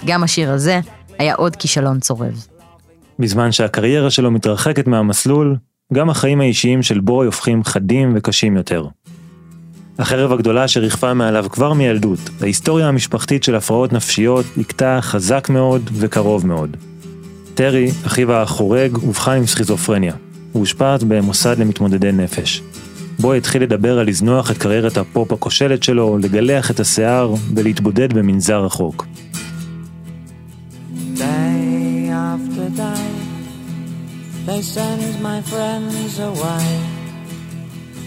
גם 0.05 0.23
השיר 0.23 0.51
הזה 0.51 0.79
היה 1.19 1.36
עוד 1.36 1.55
כישלון 1.55 1.99
צורב. 1.99 2.50
בזמן 3.21 3.51
שהקריירה 3.51 4.10
שלו 4.10 4.31
מתרחקת 4.31 4.88
מהמסלול, 4.88 5.55
גם 5.93 6.10
החיים 6.10 6.41
האישיים 6.41 6.81
של 6.81 6.99
בוי 6.99 7.25
הופכים 7.25 7.63
חדים 7.63 8.13
וקשים 8.15 8.55
יותר. 8.57 8.88
החרב 9.99 10.31
הגדולה 10.31 10.67
שריחפה 10.67 11.13
מעליו 11.13 11.45
כבר 11.49 11.73
מילדות, 11.73 12.19
ההיסטוריה 12.41 12.88
המשפחתית 12.88 13.43
של 13.43 13.55
הפרעות 13.55 13.93
נפשיות 13.93 14.45
הכתה 14.57 14.99
חזק 15.01 15.49
מאוד 15.49 15.89
וקרוב 15.93 16.47
מאוד. 16.47 16.77
טרי, 17.53 17.91
אחיו 18.05 18.34
החורג, 18.34 18.95
אובחן 18.95 19.31
עם 19.31 19.45
סכיזופרניה. 19.45 20.13
הוא 20.51 20.62
אושפז 20.62 21.03
במוסד 21.03 21.60
למתמודדי 21.60 22.12
נפש. 22.12 22.62
בו 23.19 23.34
התחיל 23.34 23.63
לדבר 23.63 23.99
על 23.99 24.07
לזנוח 24.07 24.51
את 24.51 24.57
קריירת 24.57 24.97
הפופ 24.97 25.31
הכושלת 25.31 25.84
שלו, 25.84 26.17
לגלח 26.17 26.71
את 26.71 26.79
השיער 26.79 27.34
ולהתבודד 27.55 28.13
במנזר 28.13 28.65
רחוק. 28.65 29.05
They 34.51 34.63
send 34.79 35.21
my 35.29 35.39
friends 35.51 36.13
away 36.31 36.69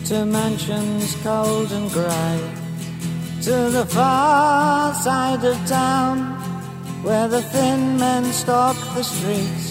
to 0.08 0.16
mansions 0.36 1.10
cold 1.26 1.68
and 1.78 1.86
grey, 1.96 2.38
to 3.46 3.56
the 3.76 3.86
far 3.96 4.92
side 5.06 5.44
of 5.52 5.56
town 5.80 6.16
where 7.06 7.28
the 7.34 7.42
thin 7.52 7.80
men 8.04 8.24
stalk 8.42 8.76
the 8.96 9.04
streets. 9.12 9.66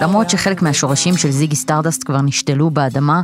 למרות 0.00 0.30
שחלק 0.30 0.62
מהשורשים 0.62 1.16
של 1.16 1.30
זיגי 1.30 1.56
סטארדסט 1.56 2.04
כבר 2.04 2.20
נשתלו 2.20 2.70
באדמה, 2.70 3.22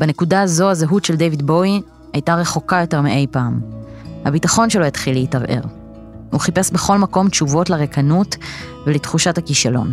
בנקודה 0.00 0.42
הזו 0.42 0.70
הזהות 0.70 1.04
של 1.04 1.16
דיוויד 1.16 1.46
בואי 1.46 1.80
הייתה 2.12 2.34
רחוקה 2.34 2.80
יותר 2.80 3.00
מאי 3.00 3.26
פעם. 3.30 3.60
הביטחון 4.24 4.70
שלו 4.70 4.84
התחיל 4.84 5.14
להתערער. 5.14 5.62
הוא 6.30 6.40
חיפש 6.40 6.70
בכל 6.70 6.98
מקום 6.98 7.28
תשובות 7.28 7.70
לרקנות 7.70 8.36
ולתחושת 8.86 9.38
הכישלון. 9.38 9.92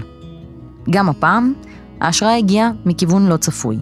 גם 0.90 1.10
הפעם, 1.10 1.54
ההשראה 2.02 2.38
הגיעה 2.38 2.72
מכיוון 2.86 3.28
לא 3.28 3.38
צפוי. 3.38 3.80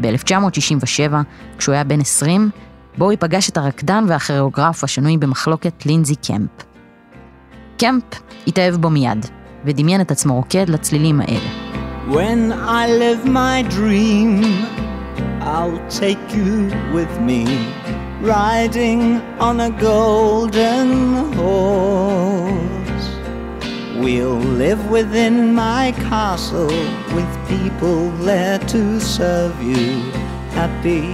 ב-1967, 0.00 1.12
כשהוא 1.58 1.72
היה 1.72 1.84
בן 1.84 2.00
20, 2.00 2.50
בואי 2.98 3.16
פגש 3.16 3.50
את 3.50 3.56
הרקדן 3.56 4.04
והכריאוגרף 4.08 4.84
השנוי 4.84 5.18
במחלוקת 5.18 5.86
לינזי 5.86 6.14
קמפ. 6.16 6.50
קמפ 7.78 8.02
התאהב 8.46 8.74
בו 8.74 8.90
מיד, 8.90 9.26
ודמיין 9.64 10.00
את 10.00 10.10
עצמו 10.10 10.34
רוקד 10.34 10.68
לצלילים 10.68 11.20
האלה. 11.20 11.74
When 12.08 12.52
I 12.52 12.86
live 13.02 13.24
my 13.24 13.62
dream, 13.76 14.30
I'll 15.40 15.80
take 15.88 16.24
you 16.38 16.70
with 16.96 17.14
me, 17.28 17.42
riding 18.22 19.22
on 19.40 19.60
a 19.60 19.70
golden 19.70 20.88
horse. 21.32 22.63
We'll 24.04 24.44
live 24.64 24.82
within 24.90 25.36
my 25.54 25.84
castle 26.10 26.76
with 27.16 27.32
people 27.52 27.98
there 28.28 28.58
to 28.72 29.00
serve 29.00 29.56
you, 29.70 29.86
happy 30.60 31.04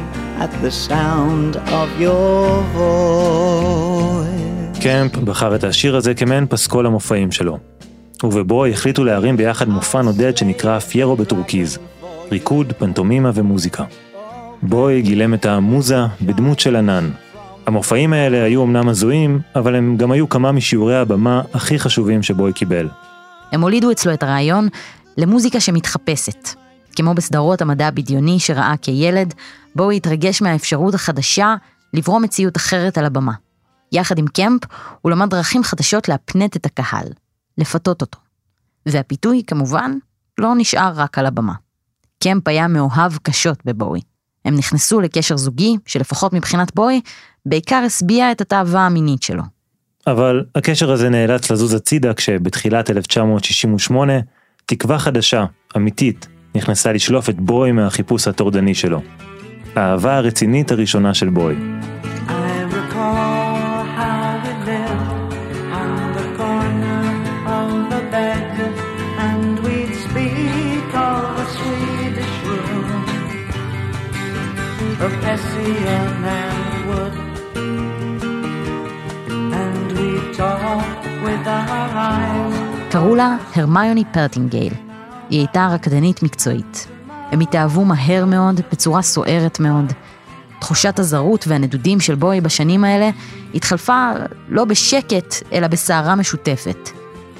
at 0.44 0.50
the 0.62 0.72
sound 0.88 1.50
of 1.80 1.88
your 2.00 2.64
voice. 2.74 4.10
קמפ 4.82 5.16
בחר 5.16 5.54
את 5.54 5.64
השיר 5.64 5.96
הזה 5.96 6.14
כמעין 6.14 6.46
פסקול 6.46 6.86
המופעים 6.86 7.32
שלו. 7.32 7.58
ובבו 8.22 8.66
החליטו 8.66 9.04
להרים 9.04 9.36
ביחד 9.36 9.68
מופע 9.68 10.02
נודד 10.02 10.36
שנקרא 10.36 10.78
פיירו 10.78 11.16
בטורקיז, 11.16 11.78
ריקוד, 12.32 12.72
פנטומימה 12.78 13.30
ומוזיקה. 13.34 13.84
בוי 14.62 15.02
גילם 15.02 15.34
את 15.34 15.46
המוזה 15.46 16.00
בדמות 16.22 16.60
של 16.60 16.76
ענן. 16.76 17.10
המופעים 17.70 18.12
האלה 18.12 18.44
היו 18.44 18.64
אמנם 18.64 18.88
הזויים, 18.88 19.40
אבל 19.54 19.74
הם 19.74 19.96
גם 19.96 20.10
היו 20.10 20.28
כמה 20.28 20.52
משיעורי 20.52 20.96
הבמה 20.96 21.42
הכי 21.54 21.78
חשובים 21.78 22.22
שבוי 22.22 22.52
קיבל. 22.52 22.88
הם 23.52 23.60
הולידו 23.60 23.90
אצלו 23.90 24.14
את 24.14 24.22
הרעיון 24.22 24.68
למוזיקה 25.16 25.60
שמתחפשת. 25.60 26.48
כמו 26.96 27.14
בסדרות 27.14 27.62
המדע 27.62 27.86
הבדיוני 27.86 28.40
שראה 28.40 28.74
כילד, 28.82 29.34
בואי 29.74 29.96
התרגש 29.96 30.42
מהאפשרות 30.42 30.94
החדשה 30.94 31.54
לברוא 31.94 32.20
מציאות 32.20 32.56
אחרת 32.56 32.98
על 32.98 33.04
הבמה. 33.04 33.32
יחד 33.92 34.18
עם 34.18 34.26
קמפ, 34.26 34.60
הוא 35.00 35.10
למד 35.10 35.30
דרכים 35.30 35.62
חדשות 35.62 36.08
להפנט 36.08 36.56
את 36.56 36.66
הקהל. 36.66 37.08
לפתות 37.58 38.00
אותו. 38.00 38.18
והפיתוי, 38.86 39.42
כמובן, 39.46 39.92
לא 40.38 40.54
נשאר 40.56 40.92
רק 40.94 41.18
על 41.18 41.26
הבמה. 41.26 41.54
קמפ 42.22 42.48
היה 42.48 42.68
מאוהב 42.68 43.12
קשות 43.22 43.58
בבואי. 43.64 44.00
הם 44.44 44.54
נכנסו 44.54 45.00
לקשר 45.00 45.36
זוגי, 45.36 45.76
שלפחות 45.86 46.32
מבחינת 46.32 46.74
בואי, 46.74 47.00
בעיקר 47.46 47.82
השביע 47.86 48.32
את 48.32 48.40
התאווה 48.40 48.86
המינית 48.86 49.22
שלו. 49.22 49.42
אבל 50.06 50.44
הקשר 50.54 50.92
הזה 50.92 51.08
נאלץ 51.08 51.50
לזוז 51.50 51.74
הצידה 51.74 52.14
כשבתחילת 52.14 52.90
1968, 52.90 54.12
תקווה 54.66 54.98
חדשה, 54.98 55.44
אמיתית, 55.76 56.28
נכנסה 56.54 56.92
לשלוף 56.92 57.28
את 57.28 57.40
בוי 57.40 57.72
מהחיפוש 57.72 58.28
הטורדני 58.28 58.74
שלו. 58.74 59.02
האהבה 59.76 60.16
הרצינית 60.16 60.72
הראשונה 60.72 61.14
של 61.14 61.28
בוי. 61.28 61.54
קראו 82.90 83.14
לה 83.14 83.36
הרמיוני 83.54 84.04
פרטינגייל. 84.12 84.72
היא 85.30 85.38
הייתה 85.38 85.68
רקדנית 85.72 86.22
מקצועית. 86.22 86.86
הם 87.32 87.40
התאהבו 87.40 87.84
מהר 87.84 88.24
מאוד, 88.24 88.60
בצורה 88.72 89.02
סוערת 89.02 89.60
מאוד. 89.60 89.92
תחושת 90.60 90.98
הזרות 90.98 91.44
והנדודים 91.48 92.00
של 92.00 92.14
בואי 92.14 92.40
בשנים 92.40 92.84
האלה 92.84 93.10
התחלפה 93.54 94.10
לא 94.48 94.64
בשקט, 94.64 95.34
אלא 95.52 95.66
בסערה 95.66 96.14
משותפת. 96.14 96.90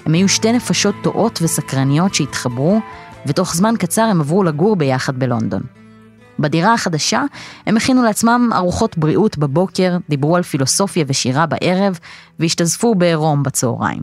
הם 0.06 0.12
היו 0.12 0.28
שתי 0.28 0.52
נפשות 0.52 0.94
טועות 1.02 1.38
וסקרניות 1.42 2.14
שהתחברו, 2.14 2.80
ותוך 3.26 3.54
זמן 3.54 3.74
קצר 3.78 4.02
הם 4.02 4.20
עברו 4.20 4.44
לגור 4.44 4.76
ביחד 4.76 5.18
בלונדון. 5.18 5.62
בדירה 6.40 6.74
החדשה 6.74 7.22
הם 7.66 7.76
הכינו 7.76 8.02
לעצמם 8.02 8.50
ארוחות 8.54 8.98
בריאות 8.98 9.38
בבוקר, 9.38 9.96
דיברו 10.08 10.36
על 10.36 10.42
פילוסופיה 10.42 11.04
ושירה 11.08 11.46
בערב, 11.46 11.98
והשתזפו 12.38 12.94
בעירום 12.94 13.42
בצהריים. 13.42 14.02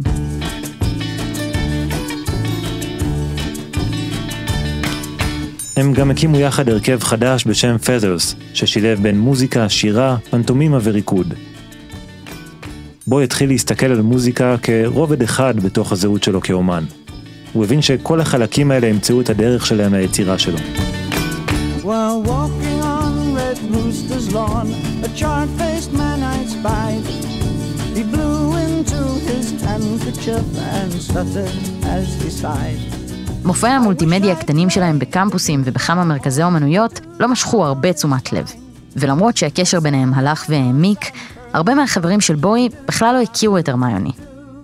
הם 5.78 5.94
גם 5.94 6.12
הקימו 6.12 6.40
יחד 6.40 6.70
הרכב 6.70 7.00
חדש 7.04 7.46
בשם 7.48 7.78
פזרס, 7.78 8.36
ששילב 8.54 9.04
בין 9.04 9.20
מוזיקה, 9.20 9.70
שירה, 9.70 10.18
פנטומימה 10.30 10.78
וריקוד. 10.84 11.34
בו 13.08 13.20
התחיל 13.20 13.50
להסתכל 13.50 13.86
על 13.86 14.02
מוזיקה 14.02 14.56
כרובד 14.62 15.22
אחד 15.22 15.60
בתוך 15.60 15.92
הזהות 15.92 16.24
שלו 16.24 16.42
כאומן. 16.42 16.84
הוא 17.54 17.64
הבין 17.64 17.82
שכל 17.82 18.22
החלקים 18.22 18.72
האלה 18.72 18.88
ימצאו 18.88 19.22
את 19.22 19.30
הדרך 19.30 19.66
שלהם 19.66 19.94
ליצירה 19.94 20.38
שלו. 20.38 20.58
While 21.88 22.20
walking 22.34 22.80
on 22.98 23.12
Red 23.40 23.60
Rooster's 23.74 24.28
lawn, 24.38 24.68
a 25.08 25.10
charred-faced 25.20 25.92
man 26.02 26.20
I 26.36 26.40
spied. 26.56 27.06
He 27.98 28.04
blew 28.14 28.40
into 28.68 29.02
his 29.30 29.46
handkerchief 29.68 30.46
and 30.76 30.92
stuttered 31.08 31.58
as 31.96 32.08
he 32.22 32.30
sighed. 32.30 32.82
מופעי 33.46 33.72
המולטימדיה 33.72 34.34
הקטנים 34.34 34.70
שלהם 34.70 35.00
בקמפוסים 35.00 35.62
ובכמה 35.66 36.04
מרכזי 36.04 36.44
אומנויות 36.44 37.00
לא 37.20 37.28
משכו 37.28 37.66
הרבה 37.66 37.94
תשומת 37.94 38.34
לב. 38.34 38.52
ולמרות 38.96 39.38
שהקשר 39.38 39.80
ביניהם 39.80 40.14
הלך 40.14 40.46
והעמיק, 40.50 41.00
הרבה 41.54 41.76
מהחברים 41.76 42.22
של 42.22 42.36
בוי 42.36 42.70
בכלל 42.88 43.16
לא 43.16 43.22
הכירו 43.22 43.58
את 43.58 43.70
הרמיוני. 43.70 44.12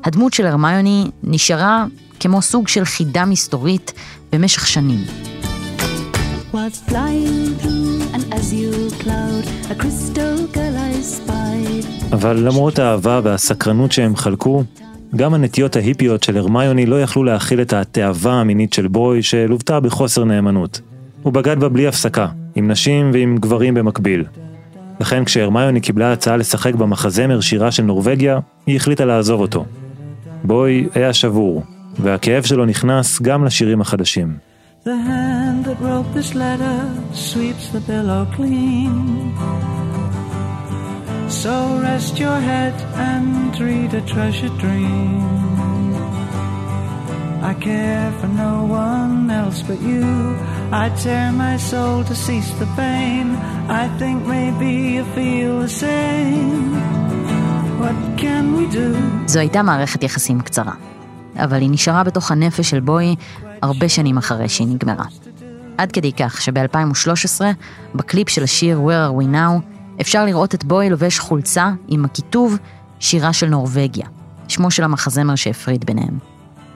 הדמות 0.04 0.34
של 0.34 0.45
הרמיוני 0.45 1.12
נשארה 1.24 1.86
כמו 2.20 2.41
סוג 2.41 2.68
של 2.68 2.86
חידה 2.86 3.26
מסתורית 3.26 3.93
במשך 4.32 4.68
שנים. 4.68 5.33
Was 6.54 6.76
flying 6.89 7.56
through 7.62 8.01
an 8.16 8.24
azure 8.38 8.89
cloud, 9.01 9.43
a 9.74 9.76
crystal 9.82 10.38
girl 10.56 10.76
I 10.76 11.01
spied. 11.01 12.14
אבל 12.14 12.38
למרות 12.38 12.80
האהבה 12.80 13.20
והסקרנות 13.24 13.91
שהם 13.91 14.16
חלקו, 14.16 14.64
גם 15.16 15.34
הנטיות 15.34 15.76
ההיפיות 15.76 16.24
של 16.24 16.38
הרמיוני 16.38 16.86
לא 16.86 17.01
יכלו 17.01 17.24
להכיל 17.24 17.62
את 17.62 17.74
התאווה 17.74 18.34
המינית 18.34 18.74
של 18.74 18.88
בוי 18.88 19.24
שלוותה 19.24 19.80
בחוסר 19.80 20.24
נאמנות. 20.24 20.82
הוא 21.24 21.34
בגד 21.34 21.60
בה 21.60 21.70
בלי 21.70 21.88
הפסקה, 21.88 22.28
עם 22.56 22.72
נשים 22.72 23.12
ועם 23.14 23.38
גברים 23.38 23.74
במקביל. 23.74 24.24
לכן 24.99 25.26
כשהרמיוני 25.26 25.82
קיבלה 25.82 26.14
הצעה 26.14 26.38
לשחק 26.38 26.76
במחזמר 26.76 27.41
שירה 27.41 27.72
של 27.72 27.84
נורבגיה, 27.84 28.39
היא 28.66 28.76
החליטה 28.76 29.06
לעזוב 29.06 29.41
אותו. 29.41 29.66
בוי 30.43 30.88
היה 30.95 31.14
שבור, 31.14 31.64
והכאב 31.99 32.43
שלו 32.43 32.66
נכנס 32.66 33.22
גם 33.22 33.45
לשירים 33.45 33.82
החדשים. 33.82 34.53
The 34.84 34.98
hand 34.98 35.64
that 35.64 35.80
wrote 35.80 36.14
this 36.14 36.36
letter 36.36 36.80
sweeps 37.14 37.70
the 37.70 37.80
pillow 37.80 38.28
clean. 38.36 39.32
So 41.30 41.80
rest 41.80 42.20
your 42.20 42.38
head 42.50 42.76
and 43.12 43.58
read 43.68 43.94
a 43.94 44.02
treasured 44.02 44.58
dream. 44.58 45.24
I 47.50 47.54
care 47.68 48.12
for 48.20 48.28
no 48.28 48.54
one 48.68 49.32
else 49.32 49.62
but 49.62 49.80
you. 49.82 50.04
I 50.84 50.90
tear 51.04 51.32
my 51.32 51.56
soul 51.56 52.04
to 52.04 52.16
cease 52.26 52.52
the 52.60 52.68
pain. 52.76 53.26
I 53.82 53.88
think 54.00 54.28
maybe 54.28 54.72
you 54.96 55.06
feel 55.16 55.62
the 55.62 55.70
same. 55.70 56.76
What 57.80 57.98
can 58.18 58.46
we 58.58 58.66
do? 58.76 58.98
זו 59.28 59.40
הייתה 59.40 59.64
מערכת 59.64 60.04
יחסים 60.04 60.42
קצרה, 60.42 60.74
אבל 61.36 61.62
היא 61.62 61.70
נשארה 61.70 62.04
בתוך 62.04 62.32
הנפש 62.32 62.70
של 62.70 62.80
בוי 62.80 63.16
הרבה 63.64 63.89
שנים 63.89 64.18
אחרי 64.18 64.49
שהיא 64.49 64.68
נגמרה. 64.68 65.05
עד 65.78 65.91
כדי 65.91 66.11
כך 66.14 66.41
שב-2013, 66.41 67.41
בקליפ 67.95 68.30
של 68.30 68.43
השיר 68.43 68.82
Where 68.86 69.11
are 69.11 69.24
we 69.24 69.36
now, 69.36 69.61
אפשר 70.01 70.26
לראות 70.26 70.55
את 70.55 70.64
בוי 70.64 70.89
לובש 70.89 71.20
חולצה 71.20 71.72
עם 71.88 72.05
הכיתוב 72.05 72.57
שירה 72.99 73.34
של 73.34 73.49
נורבגיה, 73.49 74.07
שמו 74.47 74.72
של 74.72 74.84
המחזמר 74.84 75.36
שהפריד 75.36 75.86
ביניהם. 75.86 76.18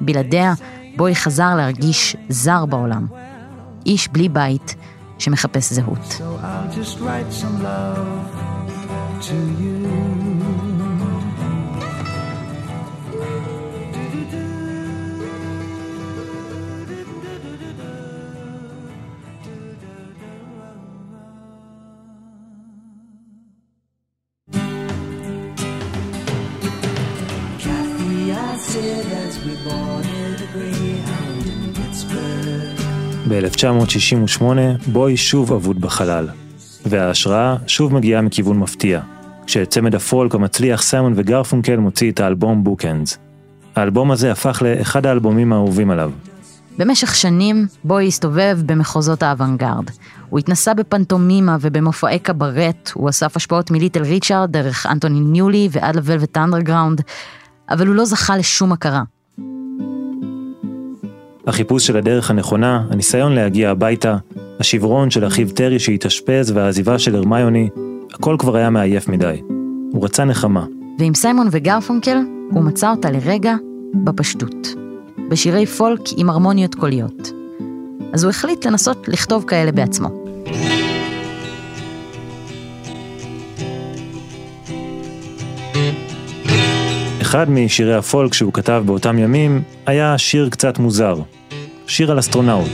בלעדיה, 0.01 0.53
בוי 0.95 1.15
חזר 1.15 1.55
להרגיש 1.55 2.15
זר 2.29 2.65
בעולם. 2.65 3.05
איש 3.85 4.07
בלי 4.07 4.29
בית 4.29 4.75
שמחפש 5.19 5.73
זהות. 5.73 6.21
So 9.19 10.36
ב-1968 33.41 34.43
בואי 34.87 35.17
שוב 35.17 35.53
אבוד 35.53 35.81
בחלל, 35.81 36.27
וההשראה 36.85 37.55
שוב 37.67 37.93
מגיעה 37.93 38.21
מכיוון 38.21 38.59
מפתיע, 38.59 39.01
כשצמד 39.45 39.95
הפולק 39.95 40.35
המצליח 40.35 40.81
סיימון 40.81 41.13
וגרפונקל 41.15 41.75
מוציא 41.75 42.11
את 42.11 42.19
האלבום 42.19 42.63
בוקאנדס. 42.63 43.17
האלבום 43.75 44.11
הזה 44.11 44.31
הפך 44.31 44.61
לאחד 44.65 45.05
האלבומים 45.05 45.53
האהובים 45.53 45.91
עליו. 45.91 46.11
במשך 46.77 47.15
שנים 47.15 47.67
בואי 47.83 48.07
הסתובב 48.07 48.59
במחוזות 48.65 49.23
האוונגרד. 49.23 49.89
הוא 50.29 50.39
התנסה 50.39 50.73
בפנטומימה 50.73 51.57
ובמופעי 51.61 52.19
קברט, 52.19 52.91
הוא 52.93 53.09
אסף 53.09 53.35
השפעות 53.35 53.71
מליטל 53.71 54.03
ריצ'ארד 54.03 54.51
דרך 54.51 54.85
אנטוני 54.85 55.19
ניולי 55.19 55.69
ועד 55.71 55.95
לוולבט 55.95 56.37
אנדרגראונד, 56.37 57.01
אבל 57.69 57.87
הוא 57.87 57.95
לא 57.95 58.05
זכה 58.05 58.37
לשום 58.37 58.71
הכרה. 58.71 59.03
החיפוש 61.47 61.87
של 61.87 61.97
הדרך 61.97 62.31
הנכונה, 62.31 62.83
הניסיון 62.89 63.35
להגיע 63.35 63.69
הביתה, 63.69 64.17
השברון 64.59 65.09
של 65.09 65.27
אחיו 65.27 65.49
טרי 65.49 65.79
שהתאשפז 65.79 66.51
והעזיבה 66.51 66.99
של 66.99 67.15
הרמיוני, 67.15 67.69
הכל 68.13 68.35
כבר 68.39 68.55
היה 68.55 68.69
מעייף 68.69 69.07
מדי. 69.07 69.41
הוא 69.91 70.05
רצה 70.05 70.25
נחמה. 70.25 70.65
ועם 70.99 71.13
סיימון 71.13 71.47
וגרפונקל, 71.51 72.17
הוא 72.51 72.63
מצא 72.63 72.91
אותה 72.91 73.11
לרגע 73.11 73.55
בפשטות. 74.03 74.67
בשירי 75.29 75.65
פולק 75.65 76.01
עם 76.17 76.29
הרמוניות 76.29 76.75
קוליות. 76.75 77.31
אז 78.13 78.23
הוא 78.23 78.29
החליט 78.29 78.65
לנסות 78.65 79.07
לכתוב 79.07 79.43
כאלה 79.47 79.71
בעצמו. 79.71 80.26
אחד 87.37 87.49
משירי 87.49 87.95
הפולק 87.95 88.33
שהוא 88.33 88.53
כתב 88.53 88.83
באותם 88.85 89.19
ימים 89.19 89.61
היה 89.85 90.17
שיר 90.17 90.49
קצת 90.49 90.79
מוזר. 90.79 91.15
שיר 91.87 92.11
על 92.11 92.19
אסטרונאוט. 92.19 92.67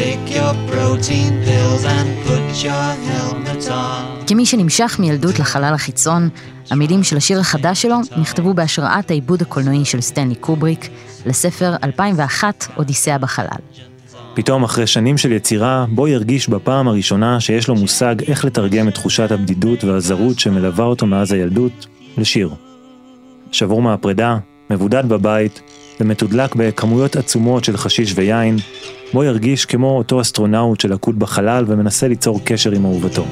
Take 0.00 0.26
your 0.36 0.54
protein 0.70 1.32
pills 1.46 1.84
and 1.96 2.08
put 2.24 2.46
your 2.64 2.90
on. 3.22 3.29
כמי 4.26 4.46
שנמשך 4.46 4.96
מילדות 4.98 5.38
לחלל 5.38 5.74
החיצון, 5.74 6.28
המילים 6.70 7.02
של 7.02 7.16
השיר 7.16 7.40
החדש 7.40 7.82
שלו 7.82 7.96
נכתבו 8.16 8.54
בהשראת 8.54 9.10
העיבוד 9.10 9.42
הקולנועי 9.42 9.84
של 9.84 10.00
סטנלי 10.00 10.34
קובריק 10.34 10.88
לספר 11.26 11.74
2001 11.84 12.66
אודיסאה 12.76 13.18
בחלל. 13.18 13.60
פתאום 14.34 14.64
אחרי 14.64 14.86
שנים 14.86 15.18
של 15.18 15.32
יצירה, 15.32 15.84
בואי 15.88 16.08
הרגיש 16.08 16.48
בפעם 16.48 16.88
הראשונה 16.88 17.40
שיש 17.40 17.68
לו 17.68 17.74
מושג 17.74 18.14
איך 18.26 18.44
לתרגם 18.44 18.88
את 18.88 18.94
תחושת 18.94 19.32
הבדידות 19.32 19.84
והזרות 19.84 20.38
שמלווה 20.38 20.84
אותו 20.84 21.06
מאז 21.06 21.32
הילדות, 21.32 21.86
לשיר. 22.18 22.50
שבור 23.52 23.82
מהפרידה, 23.82 24.36
מבודד 24.70 25.08
בבית, 25.08 25.60
ומתודלק 26.00 26.54
בכמויות 26.54 27.16
עצומות 27.16 27.64
של 27.64 27.76
חשיש 27.76 28.12
ויין, 28.16 28.56
בואי 29.12 29.24
הרגיש 29.24 29.64
כמו 29.64 29.98
אותו 29.98 30.20
אסטרונאוט 30.20 30.80
שלכוד 30.80 31.18
בחלל 31.18 31.64
ומנסה 31.68 32.08
ליצור 32.08 32.40
קשר 32.44 32.70
עם 32.70 32.84
אהובתו. 32.84 33.24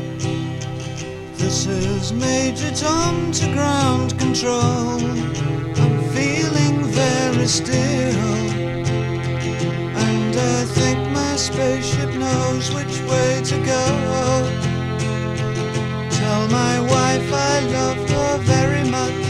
Tell 16.28 16.48
my 16.48 16.80
wife 16.92 17.32
I 17.32 17.60
love 17.76 18.10
her 18.10 18.38
very 18.52 18.84
much. 18.90 19.27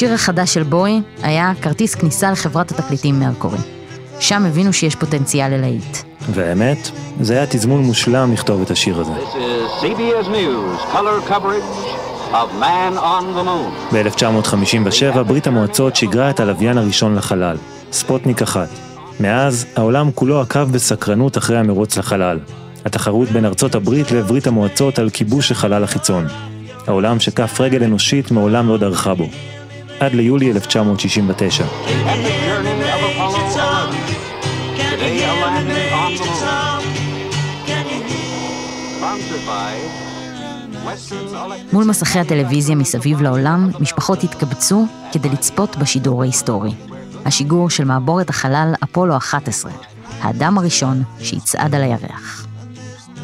השיר 0.00 0.14
החדש 0.14 0.54
של 0.54 0.62
בוי 0.62 1.00
היה 1.22 1.52
כרטיס 1.62 1.94
כניסה 1.94 2.30
לחברת 2.30 2.70
התקליטים 2.70 3.20
מרקורי. 3.20 3.58
שם 4.20 4.44
הבינו 4.44 4.72
שיש 4.72 4.94
פוטנציאל 4.94 5.54
ללהיט. 5.54 5.96
והאמת, 6.30 6.90
זה 7.20 7.34
היה 7.34 7.46
תזמון 7.46 7.80
מושלם 7.82 8.32
לכתוב 8.32 8.62
את 8.62 8.70
השיר 8.70 9.00
הזה. 9.00 9.12
This 9.12 9.34
is 9.34 9.84
CBS 9.84 10.26
News 10.26 10.94
color 10.94 11.30
coverage 11.30 11.86
of 12.32 12.62
Man 12.62 12.98
on 12.98 13.38
the 13.38 13.44
Moon. 13.44 13.94
ב-1957 13.94 15.22
ברית 15.22 15.46
המועצות 15.46 15.96
שיגרה 15.96 16.30
את 16.30 16.40
הלוויין 16.40 16.78
הראשון 16.78 17.14
לחלל, 17.14 17.56
ספוטניק 17.92 18.42
אחת. 18.42 18.68
מאז, 19.20 19.66
העולם 19.76 20.10
כולו 20.14 20.40
עקב 20.40 20.64
בסקרנות 20.72 21.38
אחרי 21.38 21.58
המרוץ 21.58 21.96
לחלל. 21.96 22.38
התחרות 22.84 23.28
בין 23.28 23.44
ארצות 23.44 23.74
הברית 23.74 24.10
לברית 24.10 24.46
המועצות 24.46 24.98
על 24.98 25.10
כיבוש 25.10 25.52
החלל 25.52 25.84
החיצון. 25.84 26.26
העולם 26.86 27.20
שכף 27.20 27.60
רגל 27.60 27.84
אנושית 27.84 28.30
מעולם 28.30 28.68
לא 28.68 28.78
דרכה 28.78 29.14
בו. 29.14 29.26
עד 30.00 30.14
ליולי 30.14 30.50
1969. 30.50 31.64
And 31.64 31.66
the 31.66 32.32
journey 32.46 32.88
of 32.94 33.00
Apollo 33.10 33.40
11. 33.52 34.20
Today 34.76 35.24
a 35.24 35.32
landing 35.42 35.92
on 36.02 36.12
the 36.16 36.28
moon. 36.40 36.90
Sponsored 38.96 39.44
by 39.46 39.72
Western 40.86 41.34
Electric. 41.34 41.72
מול 41.72 41.84
מסכי 41.84 42.18
הטלוויזיה 42.18 42.76
מסביב 42.76 43.22
לעולם, 43.22 43.70
משפחות 43.80 44.24
התקבצו 44.24 44.86
כדי 45.12 45.28
לצפות 45.28 45.76
בשידור 45.76 46.22
ההיסטורי. 46.22 46.72
השיגור 47.24 47.70
של 47.70 47.84
מעבורת 47.84 48.30
החלל 48.30 48.72
אפולו 48.84 49.16
11, 49.16 49.72
האדם 50.20 50.58
הראשון 50.58 51.02
שיצעד 51.18 51.74
על 51.74 51.82
הירח. 51.82 52.46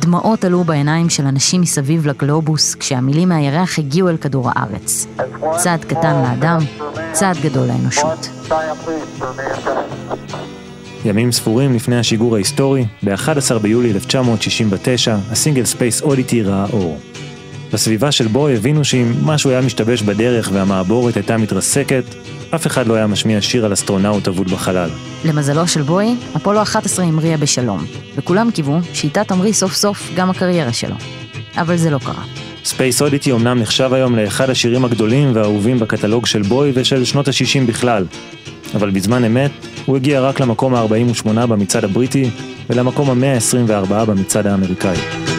דמעות 0.07 0.45
עלו 0.45 0.65
בעיניים 0.65 1.11
של 1.11 1.27
אנשים 1.27 1.61
מסביב 1.61 2.07
לגלובוס 2.07 2.75
כשהמילים 2.75 3.29
מהירח 3.29 3.79
הגיעו 3.79 4.09
אל 4.09 4.17
כדור 4.17 4.51
הארץ. 4.55 5.07
צעד 5.57 5.85
קטן 5.85 6.23
לאדם, 6.23 6.61
צעד 7.13 7.37
גדול 7.43 7.67
לאנושות. 7.67 8.29
ימים 11.05 11.33
ספורים 11.33 11.75
לפני 11.75 11.99
השיגור 11.99 12.35
ההיסטורי, 12.35 12.87
ב-11 13.03 13.59
ביולי 13.63 13.91
1969, 13.91 15.17
הסינגל 15.31 15.65
ספייס 15.65 16.03
אודיטי 16.03 16.43
ראה 16.43 16.67
אור. 16.73 16.99
בסביבה 17.73 18.13
של 18.13 18.29
בואי 18.29 18.57
הבינו 18.57 18.85
שאם 18.85 19.13
משהו 19.25 19.51
היה 19.51 19.61
משתבש 19.61 20.03
בדרך 20.03 20.51
והמעבורת 20.53 21.17
הייתה 21.17 21.37
מתרסקת, 21.37 22.05
אף 22.55 22.67
אחד 22.67 22.87
לא 22.87 22.95
היה 22.95 23.07
משמיע 23.07 23.41
שיר 23.41 23.65
על 23.65 23.73
אסטרונאוט 23.73 24.29
אבוד 24.29 24.51
בחלל. 24.51 24.91
למזלו 25.25 25.67
של 25.67 25.83
בואי, 25.83 26.15
אפולו 26.37 26.63
11 26.63 27.05
המריאה 27.05 27.37
בשלום, 27.37 27.85
וכולם 28.17 28.51
קיוו 28.51 28.79
שאיתה 28.93 29.25
תמריא 29.25 29.53
סוף 29.53 29.75
סוף 29.75 30.11
גם 30.17 30.31
הקריירה 30.31 30.73
שלו. 30.73 30.95
אבל 31.57 31.77
זה 31.77 31.91
לא 31.91 31.99
קרה. 31.99 32.23
ספייס 32.65 33.03
אודיטי 33.03 33.33
אמנם 33.33 33.59
נחשב 33.59 33.93
היום 33.93 34.17
לאחד 34.17 34.51
השירים 34.51 34.85
הגדולים 34.85 35.31
והאהובים 35.35 35.79
בקטלוג 35.79 36.27
של 36.27 36.43
בואי 36.43 36.73
ושל 36.75 37.05
שנות 37.05 37.29
ה-60 37.29 37.67
בכלל, 37.67 38.07
אבל 38.75 38.91
בזמן 38.91 39.25
אמת, 39.25 39.51
הוא 39.87 39.97
הגיע 39.97 40.21
רק 40.21 40.41
למקום 40.41 40.75
ה-48 40.75 41.47
במצעד 41.47 41.85
הבריטי 41.85 42.31
ולמקום 42.71 43.11
ה-124 43.25 44.05
במצעד 44.05 44.47
האמריקאי. 44.47 45.36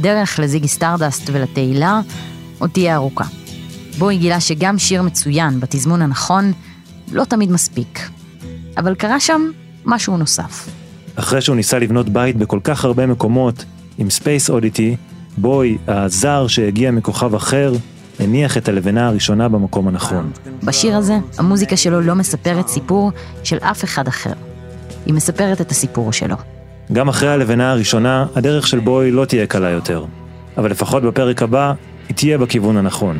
הדרך 0.00 0.38
לזיגי 0.38 0.68
סטרדסט 0.68 1.30
ולתהילה 1.32 2.00
עוד 2.58 2.70
תהיה 2.70 2.94
ארוכה. 2.94 3.24
בואי 3.98 4.16
גילה 4.16 4.40
שגם 4.40 4.78
שיר 4.78 5.02
מצוין 5.02 5.60
בתזמון 5.60 6.02
הנכון 6.02 6.52
לא 7.12 7.24
תמיד 7.24 7.50
מספיק. 7.50 8.00
אבל 8.76 8.94
קרה 8.94 9.20
שם 9.20 9.50
משהו 9.84 10.16
נוסף. 10.16 10.68
אחרי 11.14 11.40
שהוא 11.40 11.56
ניסה 11.56 11.78
לבנות 11.78 12.08
בית 12.08 12.36
בכל 12.36 12.60
כך 12.64 12.84
הרבה 12.84 13.06
מקומות, 13.06 13.64
עם 13.98 14.10
Space 14.10 14.50
Oddity, 14.50 14.96
בואי, 15.38 15.78
הזר 15.88 16.46
שהגיע 16.46 16.90
מכוכב 16.90 17.34
אחר, 17.34 17.72
הניח 18.20 18.56
את 18.56 18.68
הלבנה 18.68 19.08
הראשונה 19.08 19.48
במקום 19.48 19.88
הנכון. 19.88 20.30
בשיר 20.64 20.96
הזה, 20.96 21.18
המוזיקה 21.38 21.76
שלו 21.76 22.00
לא 22.00 22.14
מספרת 22.14 22.68
סיפור 22.68 23.12
של 23.44 23.56
אף 23.56 23.84
אחד 23.84 24.08
אחר. 24.08 24.32
היא 25.06 25.14
מספרת 25.14 25.60
את 25.60 25.70
הסיפור 25.70 26.12
שלו. 26.12 26.36
גם 26.92 27.08
אחרי 27.08 27.28
הלבנה 27.28 27.72
הראשונה, 27.72 28.26
הדרך 28.36 28.66
של 28.66 28.78
בוי 28.78 29.10
לא 29.10 29.24
תהיה 29.24 29.46
קלה 29.46 29.70
יותר. 29.70 30.04
אבל 30.56 30.70
לפחות 30.70 31.02
בפרק 31.02 31.42
הבא, 31.42 31.72
היא 32.08 32.16
תהיה 32.16 32.38
בכיוון 32.38 32.76
הנכון. 32.76 33.18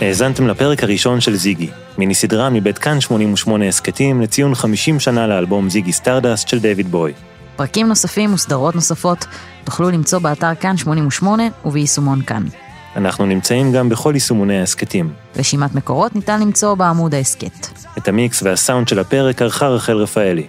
האזנתם 0.00 0.48
לפרק 0.48 0.82
הראשון 0.82 1.20
של 1.20 1.36
זיגי, 1.36 1.68
מיני 1.98 2.14
סדרה 2.14 2.50
מבית 2.50 2.78
כאן 2.78 3.00
88 3.00 3.68
הסכתים 3.68 4.20
לציון 4.20 4.54
50 4.54 5.00
שנה 5.00 5.26
לאלבום 5.26 5.70
זיגי 5.70 5.92
סטרדסט 5.92 6.48
של 6.48 6.58
דיוויד 6.58 6.90
בואי. 6.90 7.12
פרקים 7.56 7.88
נוספים 7.88 8.34
וסדרות 8.34 8.74
נוספות 8.74 9.26
תוכלו 9.64 9.90
למצוא 9.90 10.18
באתר 10.18 10.54
כאן 10.54 10.76
88 10.76 11.42
וביישומון 11.64 12.22
כאן. 12.22 12.42
אנחנו 12.96 13.26
נמצאים 13.26 13.72
גם 13.72 13.88
בכל 13.88 14.10
יישומוני 14.14 14.60
ההסכתים. 14.60 15.12
רשימת 15.36 15.74
מקורות 15.74 16.14
ניתן 16.14 16.40
למצוא 16.40 16.74
בעמוד 16.74 17.14
ההסכת. 17.14 17.66
את 17.98 18.08
המיקס 18.08 18.42
והסאונד 18.42 18.88
של 18.88 18.98
הפרק 18.98 19.42
ערכה 19.42 19.66
רחל 19.66 19.96
רפאלי. 19.96 20.46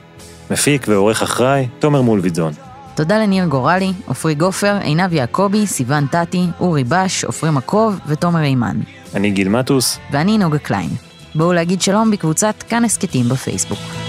מפיק 0.51 0.85
ועורך 0.87 1.21
אחראי, 1.21 1.67
תומר 1.79 2.01
מולביטזון. 2.01 2.53
תודה 2.95 3.17
לניר 3.17 3.45
גורלי, 3.45 3.93
עופרי 4.05 4.35
גופר, 4.35 4.77
עינב 4.81 5.13
יעקבי, 5.13 5.67
סיון 5.67 6.07
טטי, 6.07 6.47
אורי 6.59 6.83
בש, 6.83 7.23
עופרי 7.23 7.51
מקוב 7.51 7.99
ותומר 8.07 8.43
אימן. 8.43 8.77
אני 9.15 9.31
גיל 9.31 9.49
מטוס, 9.49 9.99
ואני 10.11 10.37
נוגה 10.37 10.57
קליין. 10.57 10.89
בואו 11.35 11.53
להגיד 11.53 11.81
שלום 11.81 12.11
בקבוצת 12.11 12.63
כאן 12.69 12.85
הסכתים 12.85 13.29
בפייסבוק. 13.29 14.04